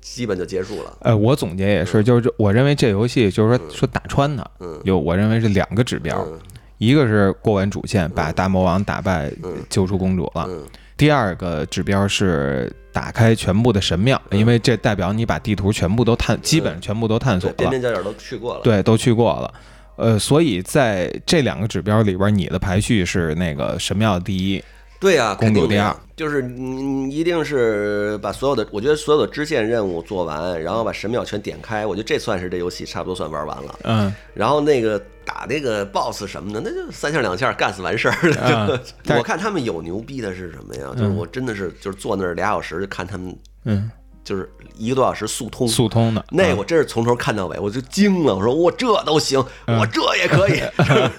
[0.00, 0.98] 基本就结束了。
[1.00, 4.80] 呃，我总结也是，就是这我认为这游戏就是说说打穿它，嗯。
[4.84, 6.38] 有我认为是两个指标，嗯。
[6.78, 9.30] 一个是过完主线把大魔王打败，
[9.68, 10.46] 救出公主了。
[10.48, 10.66] 嗯。
[10.96, 18.60] 第二个指标是打开全部的神庙，因为这代表你把地图全部都探，基本全部都探索了，边了，边角角都去过了。
[18.62, 19.54] 对，都去过了。
[19.96, 24.62] 呃，所以在这两个指标里边，你的排序是那个神庙第一，
[25.00, 33.78] 对呀、肯定的呀，就是你一定是把所有的，我觉得所有的支线任务做完，然后把神庙全点开，我觉得这算是这游戏差不多算玩完了。
[33.84, 38.78] 嗯，然后那个打那个 BOSS 什么的，那就三下两下干死完事儿了。
[39.16, 40.90] 我看他们有牛逼的是什么呀？
[40.94, 43.34] 就是我真的是就是坐那儿俩小时，就看他们
[43.64, 43.90] 嗯，
[44.22, 45.66] 就是一个多小时速通。
[45.66, 48.36] 速通的那我真是从头看到尾，我就惊了。
[48.36, 50.60] 我说我这都行，嗯我这也可以，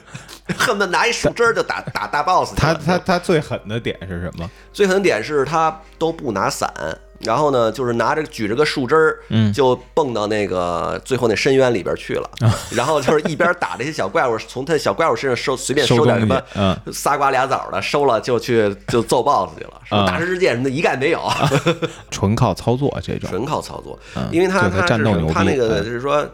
[0.58, 2.56] 恨不得拿一树枝儿就打打大 boss 去。
[2.56, 4.50] 他他他最狠的点是什么？
[4.74, 6.72] 最狠点是他都不拿伞，
[7.20, 12.30] 然后呢，就是拿着举着个树枝儿，嗯就蹦到那个最后那深渊里边去了。
[12.72, 19.82] 然后就是一边打这些小怪物，从他小怪物身上收随便收点什么，嗯仨瓜俩枣的，收了就去就揍 boss 去了。
[19.84, 21.22] 什么嗯大师之剑什么的一概没有，
[22.10, 24.28] 纯靠操作这种，纯靠操作嗯。
[24.32, 26.26] 因为他就是他战斗牛逼他那个嗯就是说，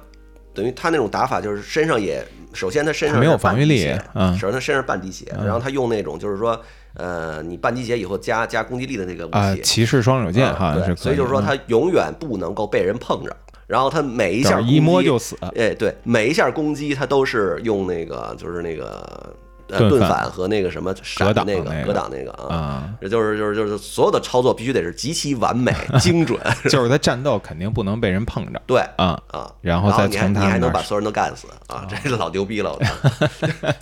[0.53, 2.25] 等于他那种打法就是身上也，
[2.58, 4.34] 首先他身上没有防御力嗯。
[4.38, 6.60] 首先他身上半滴血，然后他用那种就是说，
[6.96, 9.62] 呃，你半滴血以后加加攻击力的那个武啊，器。
[9.62, 13.36] 骑士双手剑哈对是所以就是说他永远不能够被人碰着，
[13.67, 15.38] 然后他每一下一摸就死。
[15.56, 19.36] 哎，对，每一下攻击他都是用那个就是那个
[19.69, 28.62] 呃盾反和那个什么闪那个格挡那个啊，啊，这就是就是就是所有的操作必须得是极其完美 精准， 就是他战斗肯定不能被人碰着。
[28.65, 29.19] 对啊。
[29.32, 32.77] 啊，然后再从他你还能把所有人都干死啊，这老牛逼了！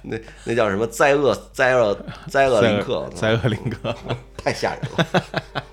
[0.03, 3.95] 那那叫什么灾厄灾厄灾厄林克，灾厄林克，
[4.37, 5.63] 太吓人了，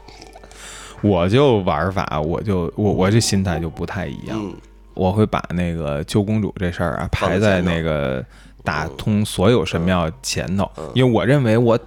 [1.01, 4.55] 我就玩法，我就我我这心态就不太一样，嗯。
[4.95, 8.23] 我会把那个救公主这事儿啊排在那个
[8.65, 11.79] 打通所有神庙前头，嗯因为我认为我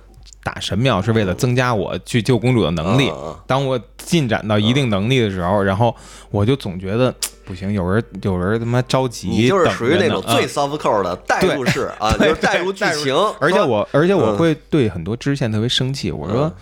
[0.43, 3.11] 打神庙是为了增加我去救公主的能力。
[3.47, 5.95] 当我进展到一定能力的时候，然后
[6.29, 7.13] 我就总觉得
[7.45, 10.47] 不行，有人有人他妈着急，你就是属于那种最嗯。
[10.47, 16.53] soft core 的代入式啊， 就是代入剧情，而且我而且我嗯会对很多支线特别生气，我说嗯。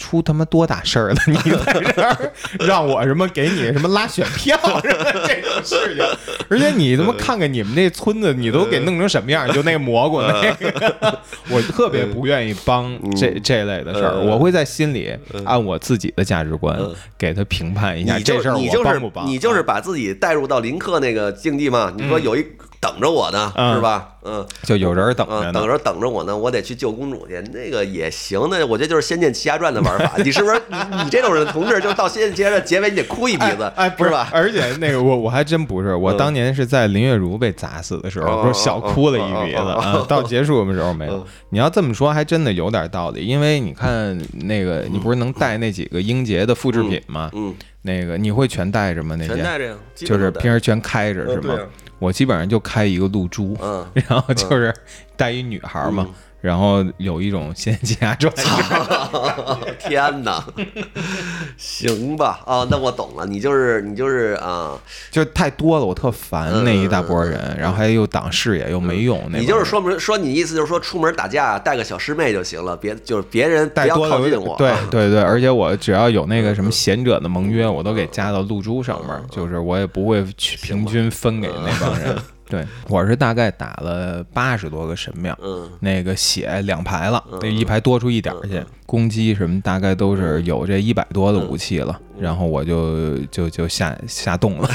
[0.00, 1.16] 出他妈多大事儿了！
[1.26, 6.04] 你 在这儿让我什么给你什么拉选票什么 这种事情，
[6.48, 9.46] 而且你他妈看看你们那村子，你都给弄成什么样？
[9.52, 11.18] 就那个蘑菇那个，
[11.50, 19.26] 我特别不愿意帮这这类的事儿，嗯我会在心里按我自己的价值观嗯给他评判一下这事儿你就是我帮不帮？
[19.26, 21.92] 你就是把自己带入到林克那个境地嘛？
[21.94, 22.44] 你说有一
[22.80, 24.08] 等着我呢，嗯是吧？
[24.24, 24.46] 嗯。
[24.62, 25.66] 就有人等着嗯，等。
[25.68, 28.40] 着等着我呢，我得去救公主去，那个也行。
[28.50, 30.12] 那我觉得就是《仙剑奇侠传》的玩法。
[30.24, 34.28] 你是不是你你这种人同志，就到《仙剑奇侠传》结尾你得哭一鼻子，哎，不是吧？
[34.32, 40.06] 而且那个我我还真不是，我嗯当年是在林月如被砸死的时候，哦不是小哭了一鼻子哦哦哦啊。
[40.08, 41.24] 到结束的时候没 有嗯。
[41.50, 47.30] 你要这么说，还真的有点道理，因为你看那个，你不是能带那几个英杰的复制品吗？
[47.34, 49.16] 嗯，那个你会全带着吗？
[49.18, 51.58] 那些全带着呀，就是平时全开着是吗？
[51.98, 54.74] 我基本上就开一个露珠，嗯， 然后就是
[55.16, 56.06] 带一女孩嘛，
[56.40, 58.32] 然后有一种仙剑奇侠传。
[59.78, 60.42] 天哪，
[61.56, 62.40] 行吧。
[62.46, 64.78] 啊，那我懂了，你就是你就是啊，
[65.10, 82.16] 就太多了，我特烦嗯那一大波人，然后还又挡视野又没用，那你就是说明说你意思就是说出门打架带个小师妹就行了，别就是别人不要靠近我，对啊 对对，而且我只要有那个什么贤者的盟约，我都给加到露珠上面，嗯就是我也不会去平均分给那帮人。
[82.50, 85.70] 对，我是大概打了八十多个神庙，嗯。
[85.80, 94.68] 那个血两排了，那一排多出一点儿去，攻击什么大概都是有这一百多的武器了，然后我就就就下下洞了。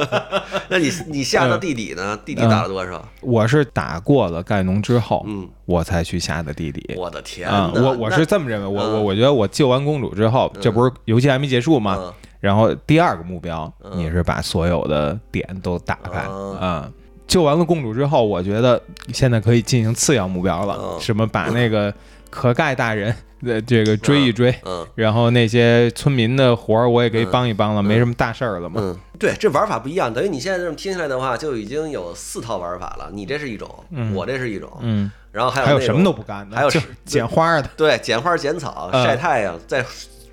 [0.68, 2.18] 那你你下嗯到地底呢？
[2.24, 3.06] 地底打了多少？
[3.20, 6.94] 我是打过了盖农之后，嗯，我才去下的地底。
[6.96, 8.92] 我的天啊、我我是这么认为，我嗯。
[8.94, 11.98] 我我觉得我救完公主之后，这不是游戏还没结束吗？
[12.00, 12.12] 嗯。
[12.40, 16.92] 然后第二个目标，你是把所有的点都打开啊、嗯
[17.32, 18.78] 救完了公主之后，我觉得
[19.10, 21.90] 现在可以进行次要目标了，嗯什么把那个
[22.28, 28.82] 可盖大人的，这个追一追，嗯，然后那些村民的活儿我也可以帮一帮了，没什么大事儿了嘛。
[28.84, 33.08] 嗯，对，这玩法不一样，等于你现在这么听下来的话，就已经有四套玩法了。
[33.10, 33.66] 你这是一种，
[34.12, 36.70] 我这是一种，嗯，然后还有还有什么都不干的，还有
[37.06, 39.82] 捡花的，对，捡花捡草晒太阳在。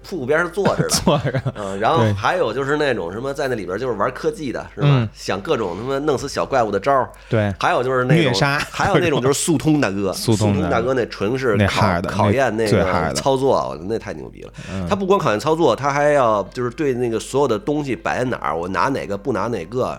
[0.10, 5.08] 瀑布边上坐着的， 坐着，嗯，然后还有就是那种什么在那里边就是玩科技的，是吧？
[5.14, 7.54] 想各种他妈弄死小怪物的招儿，对。
[7.60, 14.52] 还有就是那种虐杀，还有那种就是速通大哥， 速通大哥那纯是考考验那个操作，那太牛逼了。
[14.90, 19.96] 他不光考验操作，他还要就是对那个所有的东西摆在哪儿，我拿哪个不拿哪个，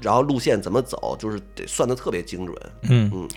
[0.00, 2.56] 然后路线怎么走，就是得算的特别精准。
[2.88, 3.28] 嗯嗯。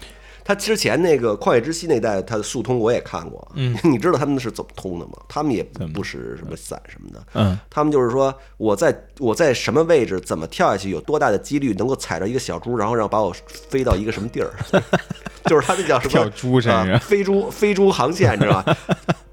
[0.43, 3.45] 他之前那个旷野之息那代，他的速通我也看过。
[3.55, 5.13] 嗯， 你知道他们是怎么通的吗？
[5.27, 7.23] 他们也不使什么伞什么的。
[7.33, 14.51] 嗯，他们就是说，我在我在什么位置，怎么跳下去，有多大的几率能够踩着一个小猪，然后让把我飞到一个什么地儿？
[15.45, 16.11] 就是他那叫什么？
[16.11, 18.77] 跳猪身上，飞猪飞猪航线，知道吧？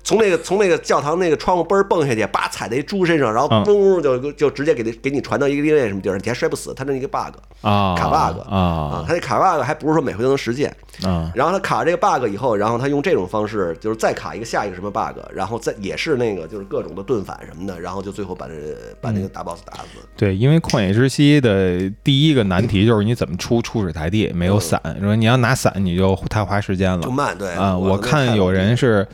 [0.03, 6.73] 从那个从那个教堂那个窗户嘣儿蹦下去，叭踩在一猪身上，然后嘣就就直接给他给你传到一个另外什么地儿，你还摔不死。
[6.75, 11.31] 他那一个 bug 啊，卡 bug 啊，他那卡 bug 还不是说每回都能实现啊。
[11.35, 18.55] 然后他卡这个 bug 以后，然后他用这种方式，就是再卡一个下一个什么 bug，然后再也是那个就是各种的盾反什么的，然后就最后把这
[19.01, 20.01] 把那个大 boss 打死。
[20.17, 27.37] 对，因为旷野之息的第一个难题就是你怎么出出水台地，没有伞，说你要拿伞你就太花时间了，就慢。
[27.37, 29.07] 对啊，我看有人是。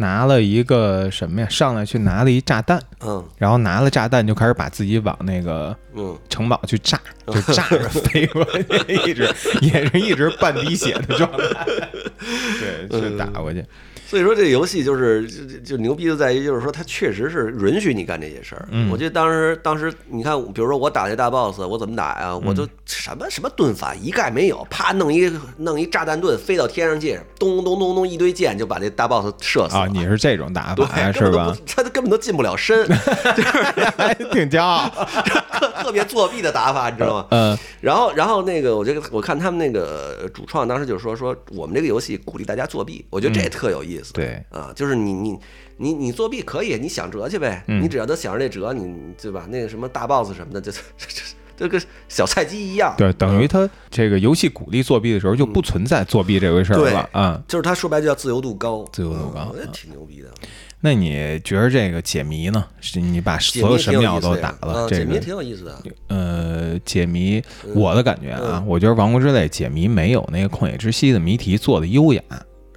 [0.00, 1.46] 拿了一个什么呀？
[1.50, 6.16] 上来去拿了一炸弹，嗯，然后拿了炸弹就开始把自己往那个嗯。
[6.30, 8.62] 城堡去炸，就炸着飞过去，
[9.06, 9.28] 一直
[9.60, 11.66] 也是一直半滴血的状态，
[12.88, 13.62] 对，去打过去。
[14.10, 18.66] 所以说这游戏就是就就牛逼就在于就是说它确实是允许你干这些事儿。
[18.90, 22.36] 我记得当时当时你看，比如说我打那大 boss，我怎么打呀？
[22.36, 29.86] 我就什么什么盾法一概没有，啪弄一弄一炸弹盾飞到天上去，咚咚咚咚一堆箭就把那大 boss 射死了啊！
[29.86, 31.56] 你是这种打法是吧？
[31.64, 32.84] 他根本都进不了身，
[33.36, 34.90] 就是挺骄傲，
[35.82, 37.26] 特特别作弊的打法，你知道吗？
[37.32, 37.58] 嗯。
[37.80, 44.12] 然后然后那个我觉得我看他们那个主创当时就说说我们这个游戏鼓励大家作弊，我觉得这特有意思。
[44.12, 45.38] 对啊，就是你你
[45.76, 49.46] 你你作弊可以，你想辙去呗，你只要能想着那辙，你对吧？
[49.48, 51.22] 那个什么大 boss 什么的，就这这
[51.56, 52.94] 这跟小菜鸡一样。
[52.96, 57.42] 对，等于他这个游戏鼓励作弊的时候，就不存在作弊这回事儿了啊。
[57.48, 60.30] 就是他说白就叫自由度高，自由度高，我觉得挺牛逼的。
[60.82, 62.64] 那你觉得这个解谜呢？
[62.80, 65.82] 是你把所有神庙都打了，这个解谜挺有意思的。
[66.08, 67.42] 呃，解谜，
[67.74, 72.22] 我的感觉啊，我觉得《王国之泪》解谜没有那个《旷野之息》的谜题做的优雅。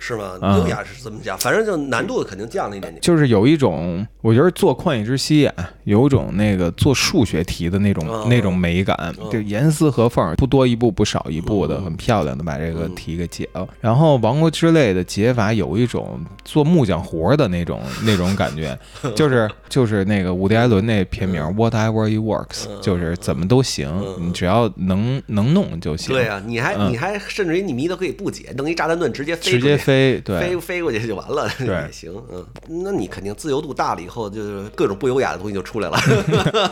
[0.05, 0.37] 是吗？
[0.59, 1.37] 优雅是怎么讲？
[1.37, 2.99] 反正就难度肯定降了一点点。
[3.01, 13.65] 就是有一种，我觉得做旷野之息啊，有种那个做数学题的那种那种美感，就严丝合缝，不多一步不少一步的，很漂亮的把这个题给解了。
[13.79, 18.77] 然后王国之泪的解法有一种做木匠活的那种那种感觉，
[19.15, 23.89] 就是就是那个伍迪·艾伦那片名 Whatever It Works，就是怎么都行，
[24.19, 26.13] 你只要能能弄就行。
[26.13, 29.92] 对啊，你还你还甚至于你迷都可以不解，弄一炸弹盾直接飞直接飞。
[29.93, 32.45] 飞飞飞过去就完了， 也行，嗯，
[32.83, 35.97] 那你肯定自由度大了以后，就是各种不优雅的东西就出来了，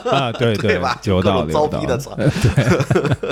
[0.12, 1.00] 啊，对 对吧？
[1.04, 3.32] 有道理，糟逼的对，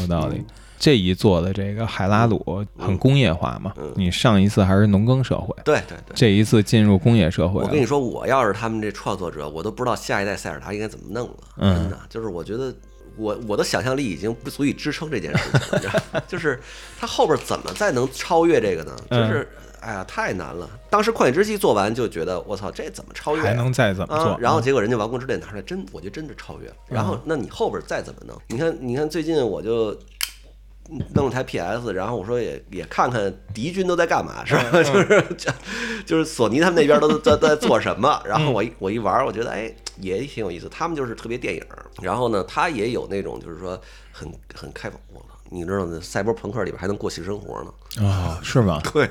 [0.00, 0.44] 有道理。
[0.78, 7.62] 这一座的这个海拉鲁很工业化嘛，你上一次还是农耕社会，对对对，这一次进入工业社会。
[7.62, 12.74] 我跟你说，我要是他们这创作者，我都不知道下一代塞尔达应该怎么弄了，真的，就是我觉得。
[13.20, 15.90] 我我的想象力已经不足以支撑这件事情，
[16.26, 16.58] 就是
[16.98, 18.96] 他后边怎么再能超越这个呢？
[19.10, 19.46] 就是
[19.80, 20.68] 哎呀，太难了。
[20.90, 23.42] 当时旷野之息做完就觉得我操，这怎么超越？
[23.42, 24.36] 还能再怎么做？
[24.40, 26.74] 然后结果人家王国之泪拿出来，真我觉得真的超越了。
[26.88, 28.36] 然后那你后边再怎么弄？
[28.48, 29.96] 你看，你看最近我就
[31.14, 34.62] 弄了台 PS，然后我说也也看看敌军都在干嘛，是吧？
[34.72, 35.24] 就是
[36.04, 38.20] 就是索尼他们那边都在在做什么？
[38.26, 39.72] 然后我一我一玩，我觉得哎。
[40.00, 41.62] 也挺有意思，他们就是特别电影，
[42.00, 43.78] 然后呢，他也有那种就是说
[44.10, 48.40] 很很开放，我操，你知道那赛博朋克里边还能过性生活呢啊？
[48.42, 48.80] 是吗？
[48.94, 49.06] 对，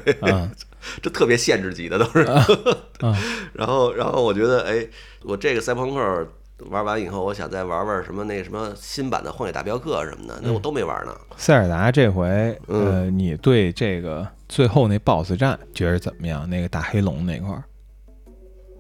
[1.00, 2.24] 这特别限制级的都是。
[3.54, 4.84] 然后，然后我觉得，哎，
[5.22, 6.28] 我这个赛博朋克
[6.69, 11.13] 玩完以后，我想再玩玩什么那什么新版的《荒野大镖客》什么的，那我都没玩呢。
[11.38, 16.50] 塞尔达这回，呃，你对这个最后那 BOSS 战觉得怎么样？
[16.50, 17.63] 那个大黑龙那块儿，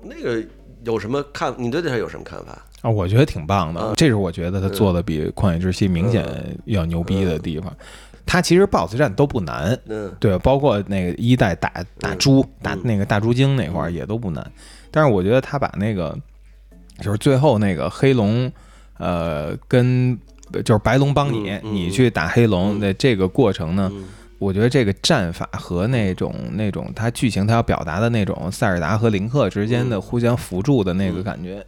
[0.03, 0.43] 那个。
[0.85, 1.53] 有什么看？
[1.57, 2.89] 你对这有什么看法啊？
[2.89, 6.25] 我觉得挺棒的，这是我觉得他做的比《旷野之息》明显
[6.63, 7.69] 要牛逼的地方。
[8.25, 14.51] 他其实 BOSS 战都不难，嗯，对，包括那个一代打打猪、打那个大猪精那块儿也都不难。
[14.89, 16.17] 但是我觉得他把那个
[17.01, 18.51] 就是最后那个黑龙，
[18.97, 20.17] 呃，跟
[20.65, 23.91] 就是白龙帮你，你去打黑龙的这个过程呢。
[24.39, 31.61] 我觉得这个战法和那种那种它剧情它要表达的那种塞尔达和林克之间的互相辅助的那个感觉，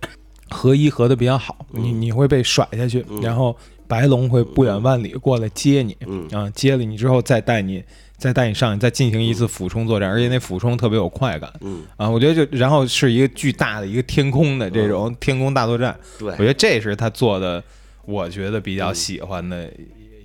[0.49, 1.65] 合一合的比较好。
[1.71, 3.53] 你你会被甩下去，然后
[3.89, 5.97] 白龙会不远万里过来接你，
[6.33, 7.83] 啊，接了你之后再带你。
[8.21, 11.51] 再带你上去，再进行一次俯冲作战，而且那俯冲特别有快感。
[11.61, 15.97] 嗯啊，我觉得就然后是一个巨大的一个天空的这种天空大作战。
[16.19, 17.63] 对，我觉得这是他做的，
[18.05, 19.67] 我觉得比较喜欢的。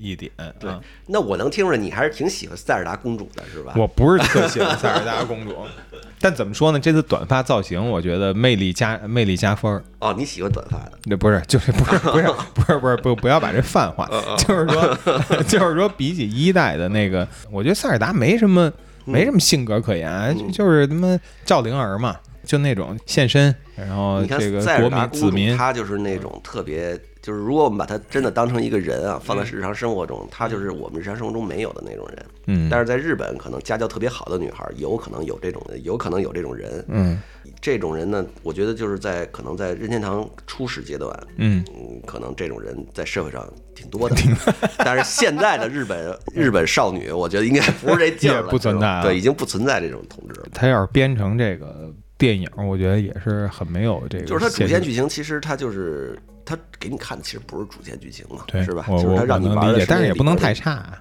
[0.01, 0.71] 一点对，
[1.07, 3.75] 那我能听出来你还是挺喜欢塞尔达公主的，是吧？
[3.77, 5.55] 我不是特喜欢塞尔达公主，
[6.21, 6.81] 但怎么说呢？
[6.81, 9.83] 这次短发造型，我觉得魅力加魅力加分儿。
[9.99, 10.93] 哦，你喜欢短发的？
[11.05, 18.73] 那不是，就是不是不是不是不是不不要把这泛化， 就是说就是说比起一代的那个，我觉得塞尔达没什么
[19.05, 22.17] 没什么性格可言，就是他妈赵灵儿嘛，
[22.47, 26.99] 就那种现身，然后这个国民子民，他就是那种特别。
[27.23, 32.25] 就是如果我们把他真的当成一个人啊，放在日常生活中，他就是我们日常生活中没有的那种人。
[32.47, 36.85] 嗯，但是在日本，可能家教特别好的女孩有可能有这种，有可能有这种人。
[36.87, 37.21] 嗯，
[37.61, 41.65] 这种人呢，我觉得就是在可能在任天堂初始阶段，嗯，
[42.07, 43.45] 可能这种人在社会上
[43.75, 44.15] 挺多的。
[44.79, 50.47] 但是现在的日本日本少女，我觉得应该不是这劲儿了， 不存在，对，已经不存在这种同志了。
[50.55, 54.25] 他要是编成这个电影，我觉得也是很没有这个。
[54.25, 56.19] 就是它主线剧情，其实它就是。
[56.49, 58.85] 它给你看的其实不是主线剧情嘛，是吧？
[58.89, 60.97] 就是它让你玩的，但是也不能太差。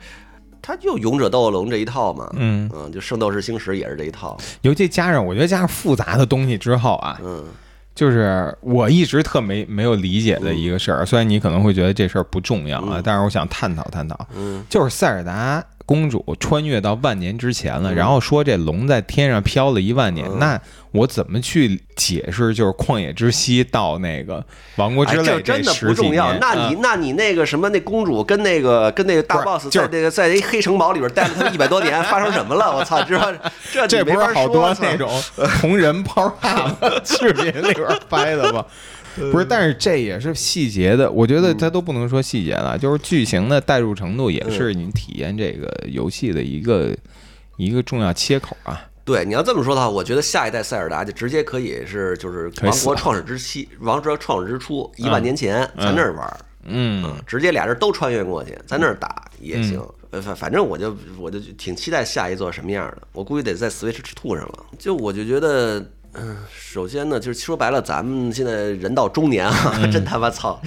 [0.59, 4.35] 它就勇者斗恶龙这一套嘛，嗯嗯，就圣斗士星矢也是这一套。
[4.63, 7.45] 尤其加上，我觉得加上复杂的东西之后啊，嗯，
[7.93, 11.05] 就是我一直特没没有理解的一个事儿。
[11.05, 14.27] 虽然你可能会觉得这事儿不重要啊，但是我想探讨探讨。
[14.35, 20.59] 嗯，就是塞尔达公主穿越到万年之前了，然后说这龙在天上飘了一万年，那。
[20.95, 22.53] 我怎么去解释？
[22.53, 24.43] 就是旷野之息到那个
[24.77, 26.33] 王国之泪，这真的不重要。
[26.39, 32.75] 那你那你那个什么那公主跟那个跟那个大 boss 在那个在一黑城堡里边待了他一百多年， 发生什么了？
[32.75, 33.03] 我操！
[33.03, 33.31] 知道
[33.71, 35.11] 这这不是好多那种
[35.59, 38.65] 同人抛汉视频里边拍的吗？
[39.15, 41.09] 不是，但是这也是细节的。
[41.11, 46.95] 我觉得它都不能说细节了，就是剧情的代入程度也是你体验这个游戏的一个
[47.57, 48.81] 一个重要切口啊。
[49.05, 59.79] 对，你要这么说的话，我觉得下一代塞尔达就直接可以是就是王国创始之期，王国创始之初一万年前在那儿玩，嗯，直接俩人都穿越过去，在那儿打也行。
[60.09, 64.65] 呃反反正我就我就挺期待下一座什么样的，我估计得在 Switch Two 上了。
[64.79, 70.59] 就我就觉得，嗯，首先呢，就是说白了，咱们现在人到中年啊， 真他妈操，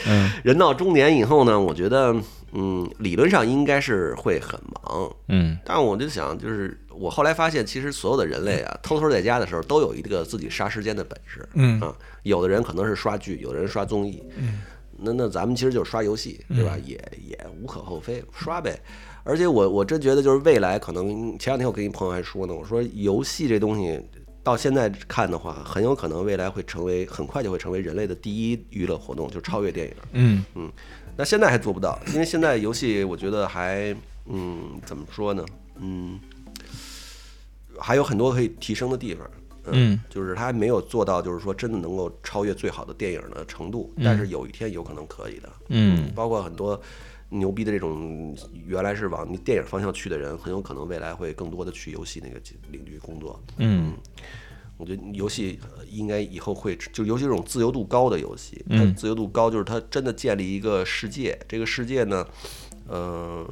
[0.44, 2.14] 人到中年以后呢，我觉得。
[2.52, 11.80] 嗯，理论上应该是会很忙，嗯，但我就想，就是我后来发现，其实所有的人类啊，偷偷在家的时候，都有一个自己杀时间的本事，嗯。
[11.80, 14.60] 啊，有的人可能是刷剧，有的人刷综艺，嗯，
[14.96, 16.76] 那那咱们其实就是刷游戏，对吧？
[16.84, 16.96] 也
[17.26, 18.78] 也无可厚非，刷呗。
[19.24, 24.00] 而且我我真觉得，就是未来可能，前两天我跟一朋友还说呢，我说游戏这东西
[24.42, 30.44] 到现在看的话，很有可能未来会成为，很快就会成为人类的第一娱乐活动，就超越电影，嗯。
[30.54, 30.72] 嗯。
[31.18, 33.92] 那现在还做不到，因为现在游戏我觉得还，
[34.26, 35.44] 嗯，怎么说呢？
[35.80, 36.20] 嗯，
[37.76, 39.28] 还有很多可以提升的地方。
[39.70, 43.92] 嗯，就是他还没有做到，就是说真的能够超越最好的电影的程度。
[44.02, 45.48] 但是有一天有可能可以的。
[45.70, 46.80] 嗯，包括很多
[47.30, 52.40] 牛逼的这种原来是往电影方向去的人，很有可能未来会更多的去游戏那个
[52.70, 53.42] 领域工作。
[53.56, 53.92] 嗯。
[54.78, 55.58] 我觉得游戏
[55.90, 61.36] 应该以后会，就尤其这种自由度高的游戏，它自由度高，就是它真的建立一个世界。
[61.48, 62.24] 这个世界呢，
[62.88, 63.44] 嗯，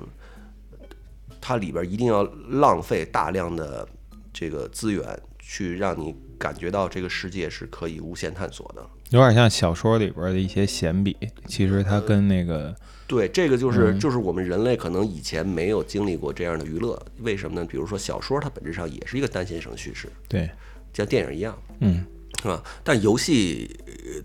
[1.41, 3.87] 它里边一定要浪费大量的
[4.33, 8.87] 这个资源，去让你感觉到这个世界是可以无限探索的。
[9.11, 11.17] 有点像小说里边的一些闲笔，
[11.49, 12.73] 其实它跟那个
[13.09, 17.67] 对这个就是就是我们人类可能以前没有经历过这样的娱乐，为什么呢？
[17.69, 20.09] 比如说小说，它本质上也是一个单线程叙事。
[20.29, 20.49] 对。
[20.97, 22.05] 像电影一样，嗯，
[22.43, 22.63] 是吧？
[22.83, 23.69] 但游戏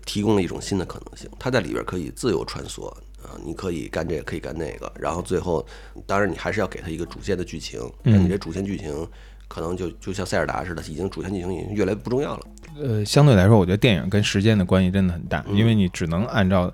[0.06, 2.88] 提供了一种新的可能性，它在里边可以自由穿梭
[3.22, 5.64] 啊，你可以干这个，可以干那个，然后最后，
[6.06, 9.06] 当然你还是要给他一个主线的剧情，但你这主线剧情
[9.48, 12.46] 可能就就像塞尔达似的，已经主线剧情已经越来越不重要了。
[12.80, 16.72] 呃，相对来说，我觉得电影跟时间的关系真的很大，因为你只能按照。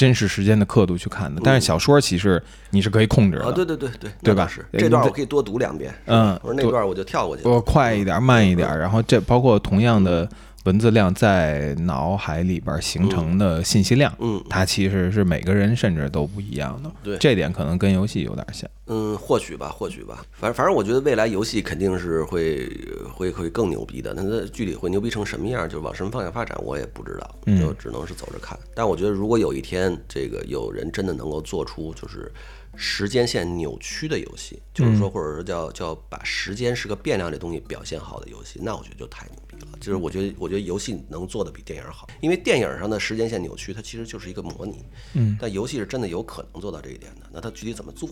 [0.00, 3.52] 真实时间的刻度去看的，但是小说其实你是可以控制的。
[3.52, 4.48] 对对对对，对吧？
[4.48, 5.94] 是这段我可以多读两遍。
[6.06, 7.46] 嗯，我说那段我就跳过去。
[7.46, 10.26] 我快一点，慢一点，然后这包括同样的
[10.64, 16.92] 文字量在脑海里边形成的信息量，嗯，它其实是每个人甚至都不一样的。
[17.02, 18.68] 对，这点可能跟游戏有点像。
[18.86, 20.24] 嗯，或许吧，或许吧。
[20.32, 22.68] 反正反正，我觉得未来游戏肯定是会
[23.14, 24.12] 会会更牛逼的。
[24.14, 28.58] 那它具体会牛逼成什么样，就往什么方向发展，我也不知道，就只能是走着看。
[28.74, 32.30] 但我觉得，如果有一天这个有人真的能够做出就是
[32.74, 39.78] 时间线扭曲的游戏，就是说，或者说叫叫把时间是个变量这东西表现好的游戏，那我觉得就太牛逼了。
[39.80, 44.84] 就是我觉得，我觉得游戏能做的比电影好，因为电影上的时间线扭曲，它其实就是一个模拟。
[45.14, 47.26] 嗯，但游戏是真的有可能做到这一点的。
[47.32, 48.08] 那它具体怎么做？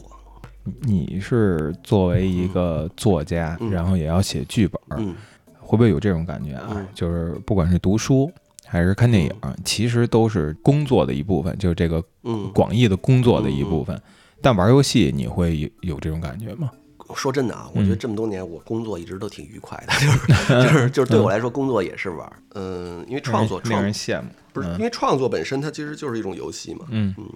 [0.82, 5.14] 你是作为一个作家，然后也要写剧本，嗯，
[5.58, 6.86] 会不会有这种感觉啊？
[6.94, 8.30] 就是不管是读书
[8.66, 9.32] 还是看电影，
[9.64, 12.04] 其实都是工作的一部分，就是这个
[12.52, 13.98] 广义的工作的一部分。
[14.42, 16.70] 但玩游戏，你会有这种感觉吗？
[17.14, 22.32] 说真的啊，我觉得这么多年我工作一直都挺愉快的， 就是就是就是对我来说，工作也是玩儿。
[22.54, 26.86] 嗯，因为创作创人羡慕，不是因为创作本身它其实就是一种游戏嘛。
[26.90, 27.28] 嗯嗯。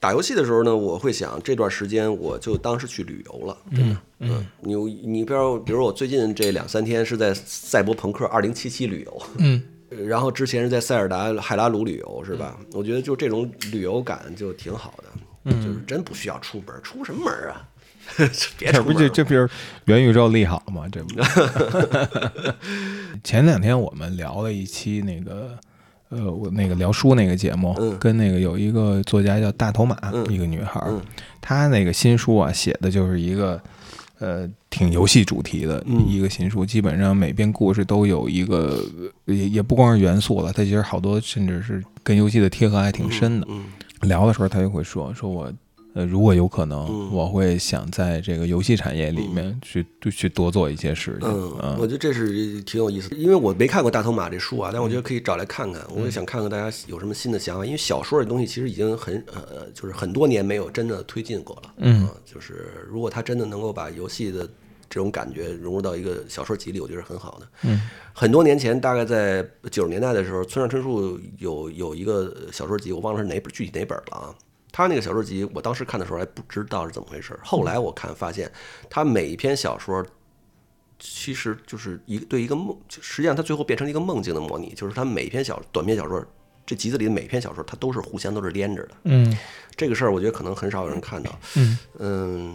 [0.00, 3.96] 打游戏的时候呢，我会想这段时间我就当是去旅游了，真的。
[4.18, 9.62] 嗯，你你比如比如我最近这两三天是在赛博朋克二零七七旅游，嗯，
[10.06, 12.58] 然后之前是在塞尔达海拉鲁旅游，是吧？
[12.74, 17.66] 我觉得就这种旅游感就挺好的，就是真不需要出门，出什么门啊？
[18.58, 19.48] 别这不就这不是
[19.86, 20.86] 元宇宙利好吗？
[20.90, 21.20] 这不。
[23.24, 25.58] 前两天我们聊了一期那个。
[26.10, 29.96] 呃，我那个聊书那个节目，跟那个有一个作家叫大头马，
[30.28, 30.80] 一个女孩，
[31.40, 33.60] 她那个新书啊，写的就是一个
[34.20, 38.78] 呃挺游戏主题的一个新书，基本上每篇故事都有一个，
[39.24, 43.48] 也也不光是元素了，它其实好多甚至是跟游戏的贴合还挺深的。
[44.02, 45.52] 聊的时候，他就会说说我。
[45.94, 51.28] 呃，如果有可能，我会想在这个游戏产业里面去去多做一些事情。
[51.30, 55.80] 嗯，我觉得这是挺有意思的，因为我没看过大头马这书啊，但我觉得可以找来看看。
[55.94, 61.74] 我也想看看大家有什么新的想法，因为小说这东西其实已经很呃，就是很多年没有真的推进过了。
[61.76, 64.44] 嗯，就是如果他真的能够把游戏的
[64.90, 67.48] 这种感觉融入到一个小说集里，我觉得是很好的。
[67.62, 67.80] 嗯，
[68.12, 74.34] 很多年前，大概在九十年代的时候，村上春树有有一个小说集，我忘了是哪本具体哪本了啊。
[74.76, 77.38] 他那个小说集，我当时看的时候还不知道是怎么回事。
[77.44, 78.50] 后来我看发现，
[78.90, 80.04] 他每一篇小说
[80.98, 84.74] 其实就是一对一个梦，实际上他最后变成一个梦境的模拟。
[84.74, 86.20] 就是他每篇小短篇小说，
[86.66, 88.94] 这集子里的每篇小说，它都是互相都是连着的。
[89.04, 89.32] 嗯，
[89.76, 91.38] 这个事儿我觉得可能很少有人看到。
[91.54, 92.54] 嗯嗯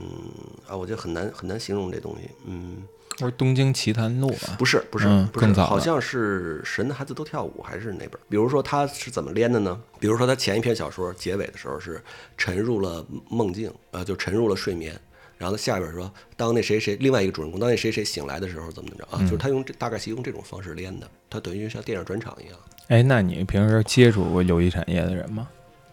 [0.67, 2.29] 啊，我觉得很难很难形容这东西。
[2.43, 2.83] 嗯。
[3.19, 4.55] 不是《东京奇谭录》啊？
[4.57, 8.19] 不是，不是，不是，好像是《神的孩子都跳舞》还是哪本？
[8.29, 9.77] 比如说他是怎么连的呢？
[9.99, 12.01] 比如说他前一篇小说结尾的时候是
[12.37, 14.97] 沉入了梦境，呃，就沉入了睡眠。
[15.37, 19.19] 然后他下边说，当那谁谁另外一个主人公，当那谁谁醒来的时候怎么怎么着啊？
[19.23, 22.57] 就是他用这大概是用这种方式连的，他等于像电影转场一样。
[22.87, 25.47] 哎，那你平时接触过游戏产业的人吗？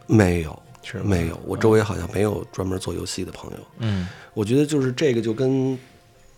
[0.06, 1.40] 没有，是没有。
[1.44, 3.58] 我周围好像没有专门做游戏的朋友。
[3.78, 5.76] 嗯，我觉得就是这个就跟。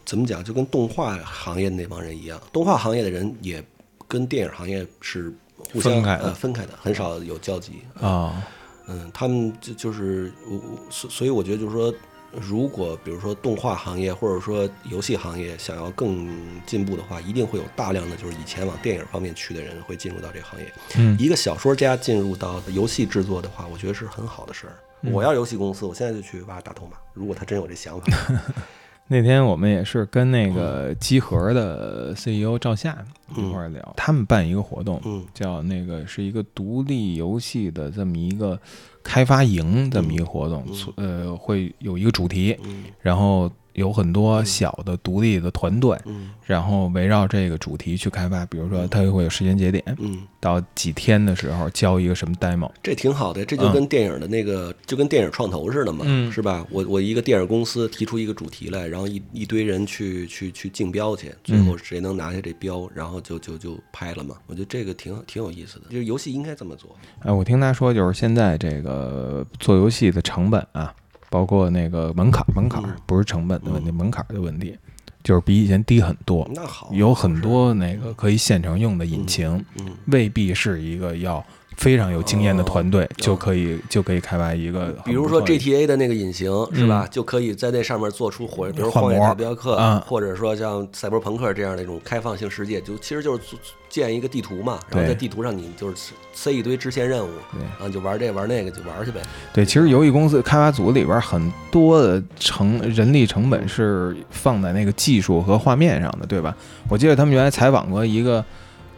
[0.08, 0.42] 怎么讲？
[0.42, 3.62] 就跟动画行业那帮人一样，动画行业的人也
[4.06, 5.30] 跟电影行业是
[5.70, 8.42] 互相呃分开的，很少有交集啊。
[8.86, 11.94] 嗯，他们就就是我，所所以我觉得就是说，
[12.40, 16.26] 如果比如说动画行业或者说游戏行业想要更
[16.64, 20.72] 进步的话，一定会有大量的就是以前往电影方面去的人会进入到这个行业。
[20.96, 24.72] 嗯，一个小说家进入到游戏制作的话，我觉得是很好的事儿。
[25.12, 26.96] 我要游戏公司，我现在就去挖大头马。
[27.12, 28.06] 如果他真有这想法。
[29.08, 32.96] 那天我们也是跟那个机核的 CEO 赵夏
[33.36, 35.00] 一块聊，他们办一个活动，
[35.34, 38.60] 叫那个是一个独立游戏的这么一个
[39.02, 40.64] 开发营，这么一个活动，
[40.96, 42.56] 呃，会有一个主题，
[43.00, 43.50] 然后。
[43.78, 48.44] 有很多小的独立的团队，嗯，然后围绕这个主题去开发。
[48.46, 53.44] 比如说，它会有时间节点，嗯，到几天的时候交一个什么 demo，这挺好的。
[53.44, 56.66] 这就跟电影的那个，就跟电影创投似的嘛，是吧？
[56.70, 64.36] 我我一个电影公司提出一个主题来，然后一一堆人去去去竞标去，最后谁能拿下这标，然后就就就拍了嘛。
[64.46, 66.94] 我觉得这个挺挺有意思的，就是游戏应该这么做。
[67.20, 70.94] 哎，我听他说，就是现在这个做游戏的成本啊。
[71.30, 74.76] 包括那个门槛，门槛不是成本的问题，门槛的问题，
[75.22, 76.48] 就是比以前低很多。
[76.54, 79.64] 那好，有很多那个可以现成用的引擎，
[80.06, 81.44] 未必是一个要。
[81.78, 87.06] 非常有经验的团队就可以就可以开发一个，比如说 GTA 的那个引擎是吧？
[87.08, 93.56] 就可以在那上面做出火，比如《荒野大镖客》，或者说像《赛博朋克》这样的一种开放性世界，就其实就是
[93.88, 94.80] 建一个地图嘛。
[94.90, 97.30] 然后在地图上你就是塞一堆支线任务，
[97.78, 99.20] 然后，就玩这玩那个就玩去呗。
[99.52, 106.56] 对，其实游戏公司开发组里边很多的成人力成本是放在那个技术和画面上的，对吧？
[106.88, 108.44] 我记得他们原来采访过一个。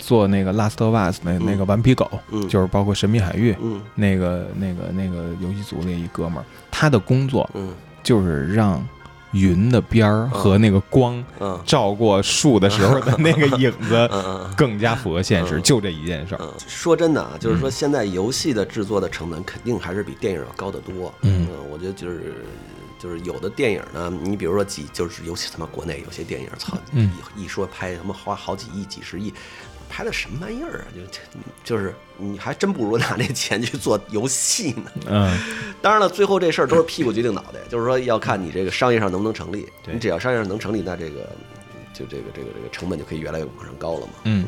[0.00, 2.10] 做那个《Last of Us》那那个顽皮狗，
[2.48, 3.52] 就是包括《神秘海域》
[3.94, 7.48] 那个那个那个游戏组那一哥们儿，他的工作
[8.02, 8.84] 就是让。
[9.32, 11.24] 云的边儿和那个光
[11.64, 14.10] 照过树的时候的那个影子，
[14.56, 15.60] 更加符合现实。
[15.60, 16.40] 就这一件事儿。
[16.66, 21.14] 说真的啊，就是说现在游戏的制作的成本肯定还是比电影要高得多。
[21.20, 22.44] 嗯，我觉得就是
[22.98, 29.32] 就是有的电影呢，你比如说几就是尤其他妈国内有些电影，操，一一说拍他妈花好几亿、几十亿。
[29.90, 30.86] 拍的什么玩意儿啊？
[30.94, 34.90] 就就是你还真不如拿那钱去做游戏呢。
[35.08, 35.36] 嗯，
[35.82, 39.68] 当然了，最后这事儿都是屁股决定脑袋，就是说要看你这个商业上能不能成立。
[39.92, 41.28] 你只要商业上能成立，那这个
[41.92, 44.12] 就这个这个这个成本就可以越来越往上高了嘛。
[44.24, 44.46] 嗯，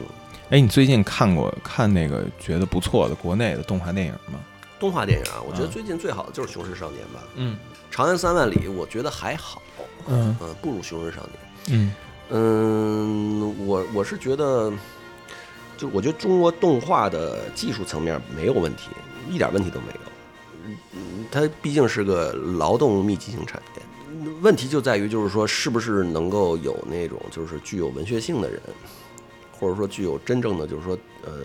[0.51, 4.39] 哎，你最近看过看那个觉得不错的国内的动画电影吗？
[4.79, 7.21] 动画电影啊，我觉得最近最好的就是《雄狮少年》吧。
[7.35, 7.57] 嗯，
[7.95, 9.61] 《长安三万里》我觉得还好。
[10.07, 11.33] 嗯嗯，不如《雄狮少年》。
[11.71, 11.95] 嗯
[12.31, 14.73] 嗯，我我是觉得。
[15.83, 18.91] 就我觉得中国动画的技术层面没有问题，
[19.29, 20.73] 一点问题都没有。
[20.93, 28.61] 嗯，它毕竟是个劳动密集型产业，问题就在于就是说，是不是能够有那种就是具有文学性的人，
[29.51, 31.41] 或者说具有真正的就是说呃，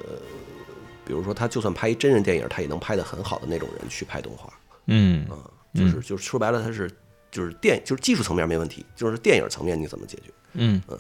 [1.03, 4.53] 比如说他就算拍一真人电影，他也能拍得很好的那种人去拍动画。
[4.85, 6.91] 嗯啊，就是就是说白了，他是
[7.31, 10.31] 就是电就是技术层面没问题，就是电影层面你怎么解决？
[10.53, 10.99] 嗯嗯。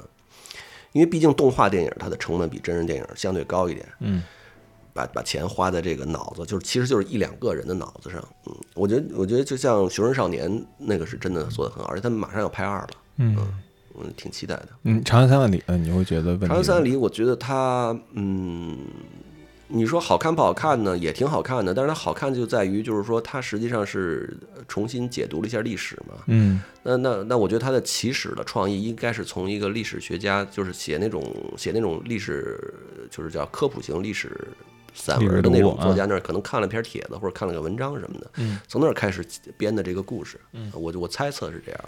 [0.97, 4.23] 因为毕竟动画电影它的成本比真人电影相对高一点，嗯，
[4.93, 13.37] 把把钱花在这个脑子，就是其实就是一两个人的脑子上，嗯，我觉得我觉得就像《熊人少年》那个是真的做的很好，而且他们马上要拍二了，嗯
[13.99, 14.69] 嗯，挺期待的。
[14.83, 15.77] 嗯，《长安三万里》呢？
[15.77, 16.35] 你会觉得？
[16.47, 18.77] 《长安三万里》我觉得它，嗯。
[19.69, 20.97] 你说好看不好看呢？
[20.97, 24.37] 也挺好看的，但是它好看就在于，就是说它实际上是
[24.67, 26.15] 重新解读了一下历史嘛。
[26.27, 31.21] 嗯，那那那，我觉得它的起始的创意应该是从一个历史学家，就是写那种
[31.57, 32.57] 写那种历史，
[33.11, 34.47] 就是叫科普型历史
[34.93, 38.31] 散文的那种作家那儿，可能看了篇帖子或者看了个文章什么的，
[38.67, 39.25] 从那儿开始
[39.57, 40.39] 编的这个故事。
[40.53, 41.81] 嗯我我猜测是这样。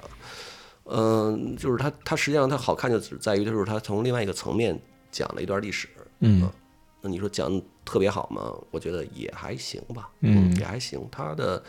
[0.91, 4.77] 嗯，就是它它实际上它好看就只在于，就是它从另外一个层面
[5.11, 5.87] 讲了一段历史。
[6.19, 6.49] 嗯。
[7.01, 8.53] 那你说讲特别好吗？
[8.71, 11.07] 我觉得也还行吧，嗯，也还行。
[11.11, 11.61] 他的，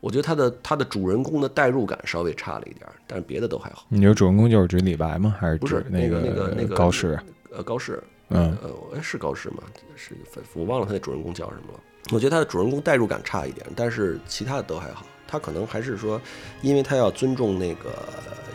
[0.00, 3.84] 我觉得他的他的主人公的代入感稍微差了一点，但是别的都还好。
[3.88, 5.34] 你说主人公就是指李白吗？
[5.38, 7.18] 还是不是那个那个那个高适？
[7.50, 9.62] 呃，高适，嗯，呃，是高适吗？
[9.96, 10.14] 是，
[10.54, 11.80] 我忘了他的主人公叫什么了。
[12.12, 15.04] 我觉得他的主人公代入感差一点，但是其他的都还好。
[15.26, 16.20] 他可能还是说，
[16.62, 17.90] 因为他要尊重那个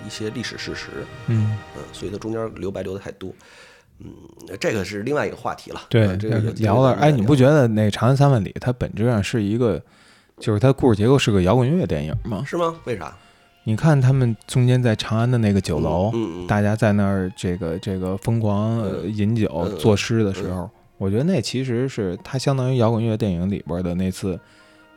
[0.07, 0.87] 一些历史事实，
[1.27, 3.33] 嗯嗯，所以他中间留白留的太多。
[4.03, 5.81] 嗯，这个是另外一个话题了。
[5.89, 6.93] 对，这个聊了。
[6.93, 9.81] 哎，你不觉得那《长安三万里》它本质上是一个，
[10.39, 12.43] 就是它故事结构是个摇滚乐电影吗？
[12.45, 12.75] 是吗？
[12.85, 13.15] 为啥？
[13.63, 16.11] 你看他们中间在长安的那个酒楼，
[16.47, 24.39] 大家在那儿这个这个疯狂饮酒作诗的时候，我觉得那其实是它相当于摇滚乐电影里边的那次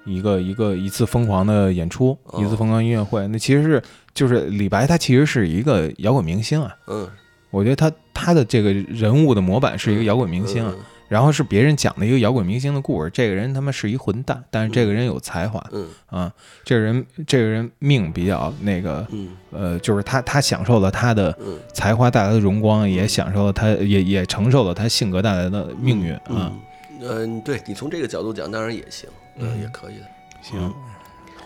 [0.07, 3.29] 一个一个一次疯狂的演出，一次疯狂音乐会。
[3.29, 3.83] 那其实是
[4.15, 6.75] 就是李白，他其实是一个摇滚明星啊。
[6.87, 7.07] 嗯。
[7.55, 10.69] 我觉得他他的这个人物的模板是一个摇滚明星，
[11.09, 13.11] 然后是别人讲的一个摇滚明星的故事。
[13.11, 15.65] 这个人他妈是一混蛋，但是这个人有才华，
[16.07, 16.33] 啊，
[16.65, 19.07] 这个人这个人命比较那个，
[19.53, 21.37] 呃，就是他他享受了他的
[21.73, 26.53] 才华带来的荣光，也享受了他也也承受了他性格带来的命运啊。
[27.01, 30.07] 嗯，对你从这个角度讲，当然也行，嗯，也可以的，
[30.43, 30.75] 行。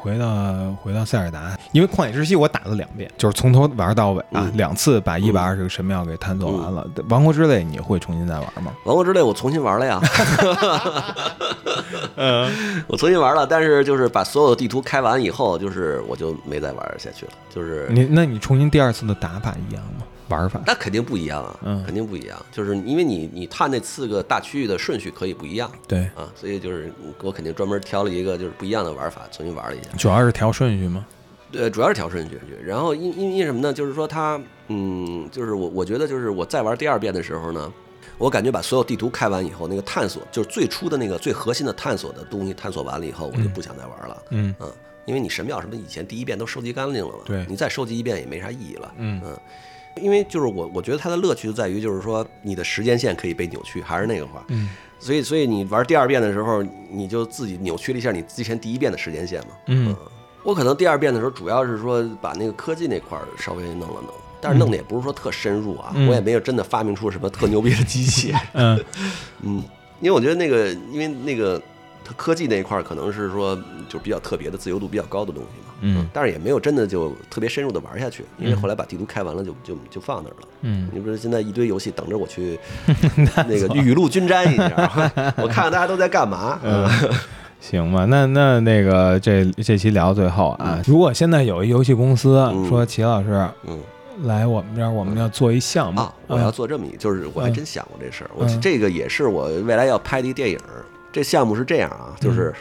[0.08, 6.86] 回到回到塞尔达，因为旷野之息我打了两遍，就是从头玩到尾啊，两次把一百二十个神庙给探索完了。
[7.10, 8.72] 王国之泪你会重新再玩吗？
[8.84, 10.00] 王国之泪我重新玩了呀，
[12.16, 17.32] 嗯，我重新玩了，但是就是把所有的地图开完以后，就是我就没再玩下去了。
[17.54, 20.06] 就是你，那你重新第二次的打法一样吗？
[20.28, 29.88] 玩法那肯定不一样啊，嗯，肯定不一样，就是因为你你探那四个大区域的顺序可以不一样，对啊，所以就是我肯定专门挑了一个就是不一样的玩法，重新玩了一下。
[29.96, 31.04] 主要是调顺序吗？
[31.50, 32.38] 对，主要是调顺序。
[32.62, 33.72] 然后因因因什么呢？
[33.72, 37.72] 就是说它，嗯，就是我我觉得就是我再玩第二遍的时候呢，
[38.18, 44.22] 我感觉把所有地图开完以后，那个探索就是最初的那个最核心的探索的东西探索完了以后，我就不想再玩了。
[44.28, 44.70] 嗯嗯，
[45.06, 48.92] 因为你神庙什么以前第一遍都收集干净了嘛，对，你再收集一遍也没啥意义了。
[48.98, 49.38] 嗯嗯。
[49.98, 54.68] 因为就是我，我觉得它的乐趣就在于，就是说你的时间线可以被扭曲，还是那个话，嗯，
[54.98, 59.94] 所以所以你玩第二遍的时候，你就自己扭曲了一下你之前第一遍的时间线嘛，嗯，
[60.42, 68.84] 我可能第二遍的时候主要是说把那个科技那块稍微弄了弄，但是弄的也不是说特深入啊，我也没有真的发明出什么特牛逼的机器，嗯。
[69.42, 69.62] 嗯，
[70.00, 71.60] 因为我觉得那个因为那个。
[72.08, 82.58] 它科技那一块儿可能是说就比较特别的自由度比较高的东西嘛，嗯，但是也没有真的就特别深入的玩下去，因为后来把地图开完了就就就放那儿了，嗯，你不是现在一堆游戏等着我去
[83.46, 84.70] 那个雨露均沾一下，
[85.36, 86.88] 我看看大家都在干嘛，嗯。
[87.60, 93.76] 行吧，那那那个这这期聊到最后啊，如果现在有一游戏公司说齐老师，嗯，
[94.22, 100.56] 来我们这儿，我们要做一项目，我要做这么一，就是我还真想过这事儿，我这个也是我未来要拍的一电影。
[101.12, 102.54] 这项目是这样啊，就是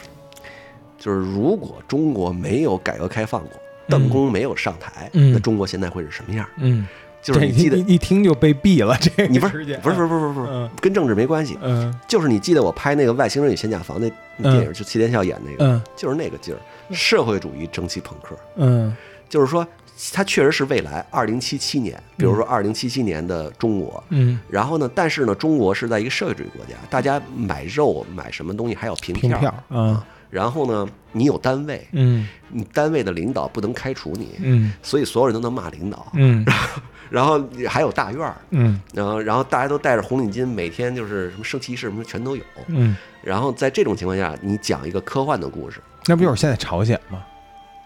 [0.98, 3.52] 就是如果中国没有改革开放过，
[3.88, 6.48] 邓公没有上台，那中国现在会是什么样？
[6.58, 6.86] 嗯。
[7.20, 16.58] 就是你记得一听就被毙了，这你不是不是不是不是不是跟政治没关系，嗯，就是你记得我拍那个《外星人与仙甲房》那电影，就齐天笑演那个，嗯，就是那个劲儿，
[16.94, 18.96] 社会主义蒸汽朋克，嗯，
[19.28, 19.66] 就是说
[20.12, 30.00] 它确实是未来二零七七年，比如说二零七七年的中国，嗯，然后呢，但是呢，中国是在一个社会主义国家，大家买肉买什么东西还要凭票，嗯。
[30.30, 36.44] 然后呢，你有单位，嗯，你单位的领导不能开除你，嗯，所以所有人都能骂领导，嗯，
[37.08, 47.24] 然后还有大院儿，嗯，然后然后大家都戴着红领巾，每天就是什么升旗仪式什么全都有，嗯，然后在这种情况下，你讲一个科幻的故事，那不就是现在朝鲜吗？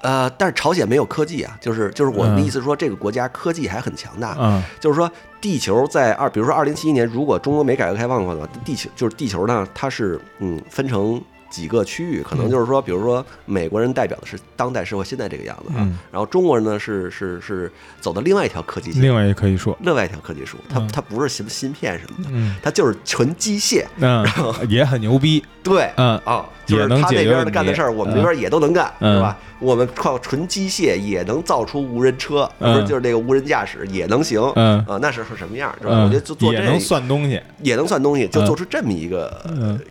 [0.03, 11.23] 呃，但是朝鲜没有科技啊，就是就是我的意思说，这个国家科技还很强大，嗯，就是说地球在二，比如说二零七一年，如果中国没改革开放的话，地球就是地球呢，它是嗯分成。
[11.53, 22.31] 几个区域可能就是说，比如说美国人代表的是当代社会现在这个样子啊，然后中国人呢是是是走的另外一条科技线，另外也可以说另外一条科技树，它它不是什么芯片什么的，
[22.63, 24.27] 它就是纯机械，嗯，
[24.67, 29.37] 也很牛逼，对，嗯啊，就是他那边的干的事儿，我们这边也都能干，是吧？
[29.63, 35.75] 我们靠纯机械也能造出无人车，不是就是那个无人驾驶也能行，嗯啊，那是什么样？
[35.81, 36.03] 是吧？
[36.05, 39.41] 我觉得就做这也能算东西，也能算东西，就做出这么一个，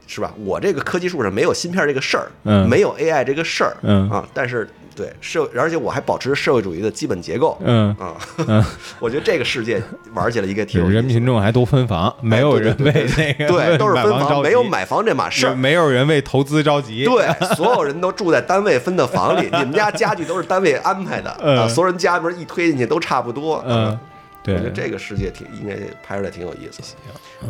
[0.06, 0.34] 是吧？
[0.44, 3.76] 我这个科技树上没有芯片这个事儿，没有 AI 这个事儿，
[4.12, 4.70] 啊，但是。
[5.02, 7.58] 对社，而且我还保持社会主义的基本结构。
[7.64, 8.14] 嗯啊，
[9.00, 9.82] 我觉得这个世界
[10.14, 10.88] 玩起来应该挺。
[10.88, 15.56] 人民群众还都分房，没有人为那个 对，都是分房，没有买房这码事儿。
[15.56, 17.06] 没有人为投资着急。
[17.10, 23.64] 对，所有人都住在单位分的房里，你们家家具都是单位安排的啊，所有人家门一推进去都差不多。
[23.68, 23.98] 嗯。
[24.46, 26.96] 我觉得这个世界挺应该拍出来挺有意思。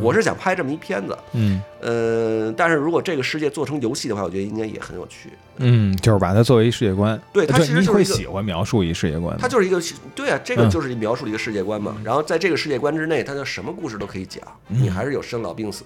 [0.02, 5.30] 我是想拍这么一片子，嗯，呃，但是如果这个世界做成游戏的话，我觉得应该也很有趣。
[5.58, 7.22] 嗯，就是把它作为一世界观。
[7.32, 9.38] 对，它其实就是喜欢描述一世界观。
[9.39, 9.82] 它就是一个，
[10.16, 11.96] 对啊，这个就是描述一个世界观嘛。
[12.04, 14.44] 然后在这个世界观之内，它就什么故事都可以讲。
[14.68, 15.86] 你还是有生老病死、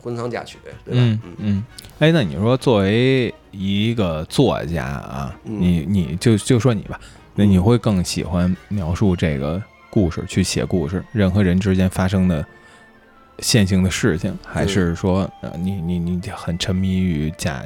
[0.00, 1.00] 婚丧嫁娶，对吧？
[1.00, 1.64] 嗯嗯。
[1.98, 7.00] 哎，那你说作为一个作家啊，你你就就说你吧，
[7.34, 9.60] 那你会更喜欢描述这个？
[9.90, 12.46] 故事去写故事，人和人之间发生的
[13.40, 17.62] 线性的事情，还是说，呃，你你你很沉迷于假？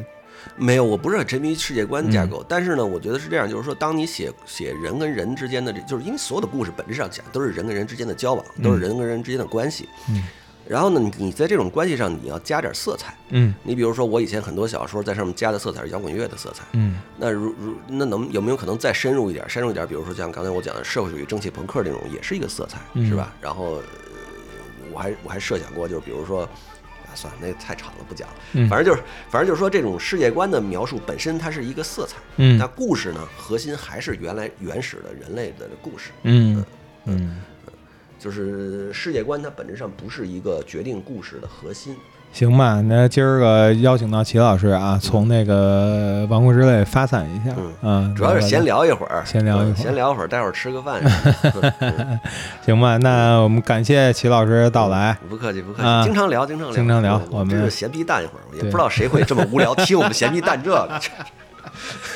[0.56, 9.88] 没有，我不是很沉迷于世界观架构，但是呢，我觉得是这样，就是说，当你写写人跟人之间的，这就是因为所有的故事本质上讲都是人跟人之间的交往，都是人跟人之间的关系。
[10.08, 10.22] 嗯。
[10.66, 13.14] 然后呢，你在这种关系上，你要加点色彩。
[13.30, 16.64] 嗯，你比如说，我以前很多小说在上面加的色彩是摇滚乐的色彩。
[16.72, 19.48] 嗯，那如如那能有没有可能再深入一点？
[19.48, 23.34] 深入一点，比如说像刚才我讲的社会主义蒸汽朋克这种，也是一个色彩，是吧？
[23.40, 23.82] 然后
[24.90, 28.68] 我还我还设想过，就是比如说，啊，算了，那太长了，不讲了。
[28.68, 32.16] 反正就是反正就是说，这种世界观的描述本身它是一个色彩。
[32.36, 36.10] 嗯，那故事呢，核心还是原来原始的人类的故事。
[36.22, 36.64] 嗯
[37.04, 37.42] 嗯。
[38.24, 41.94] 就是世界观，它本质上不是一个决定故事的核心。
[42.32, 51.02] 行吧，那今儿个邀请到齐老师啊，从那个王国之泪发散一下，嗯，主要是闲聊一会儿，闲聊一会儿，闲聊一会儿，待会儿吃个饭。
[52.64, 61.00] 行吧，那我们感谢齐老师到来，不客气，不客气，经常聊，经常聊，经常聊，我们这是闲逼淡一会儿，也不知道谁会这么无聊 听我们闲逼淡这个。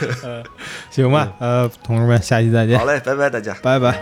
[0.91, 2.79] 行吧，呃，同志们，下期再见。
[2.79, 4.01] 好嘞，拜拜，大家，拜拜。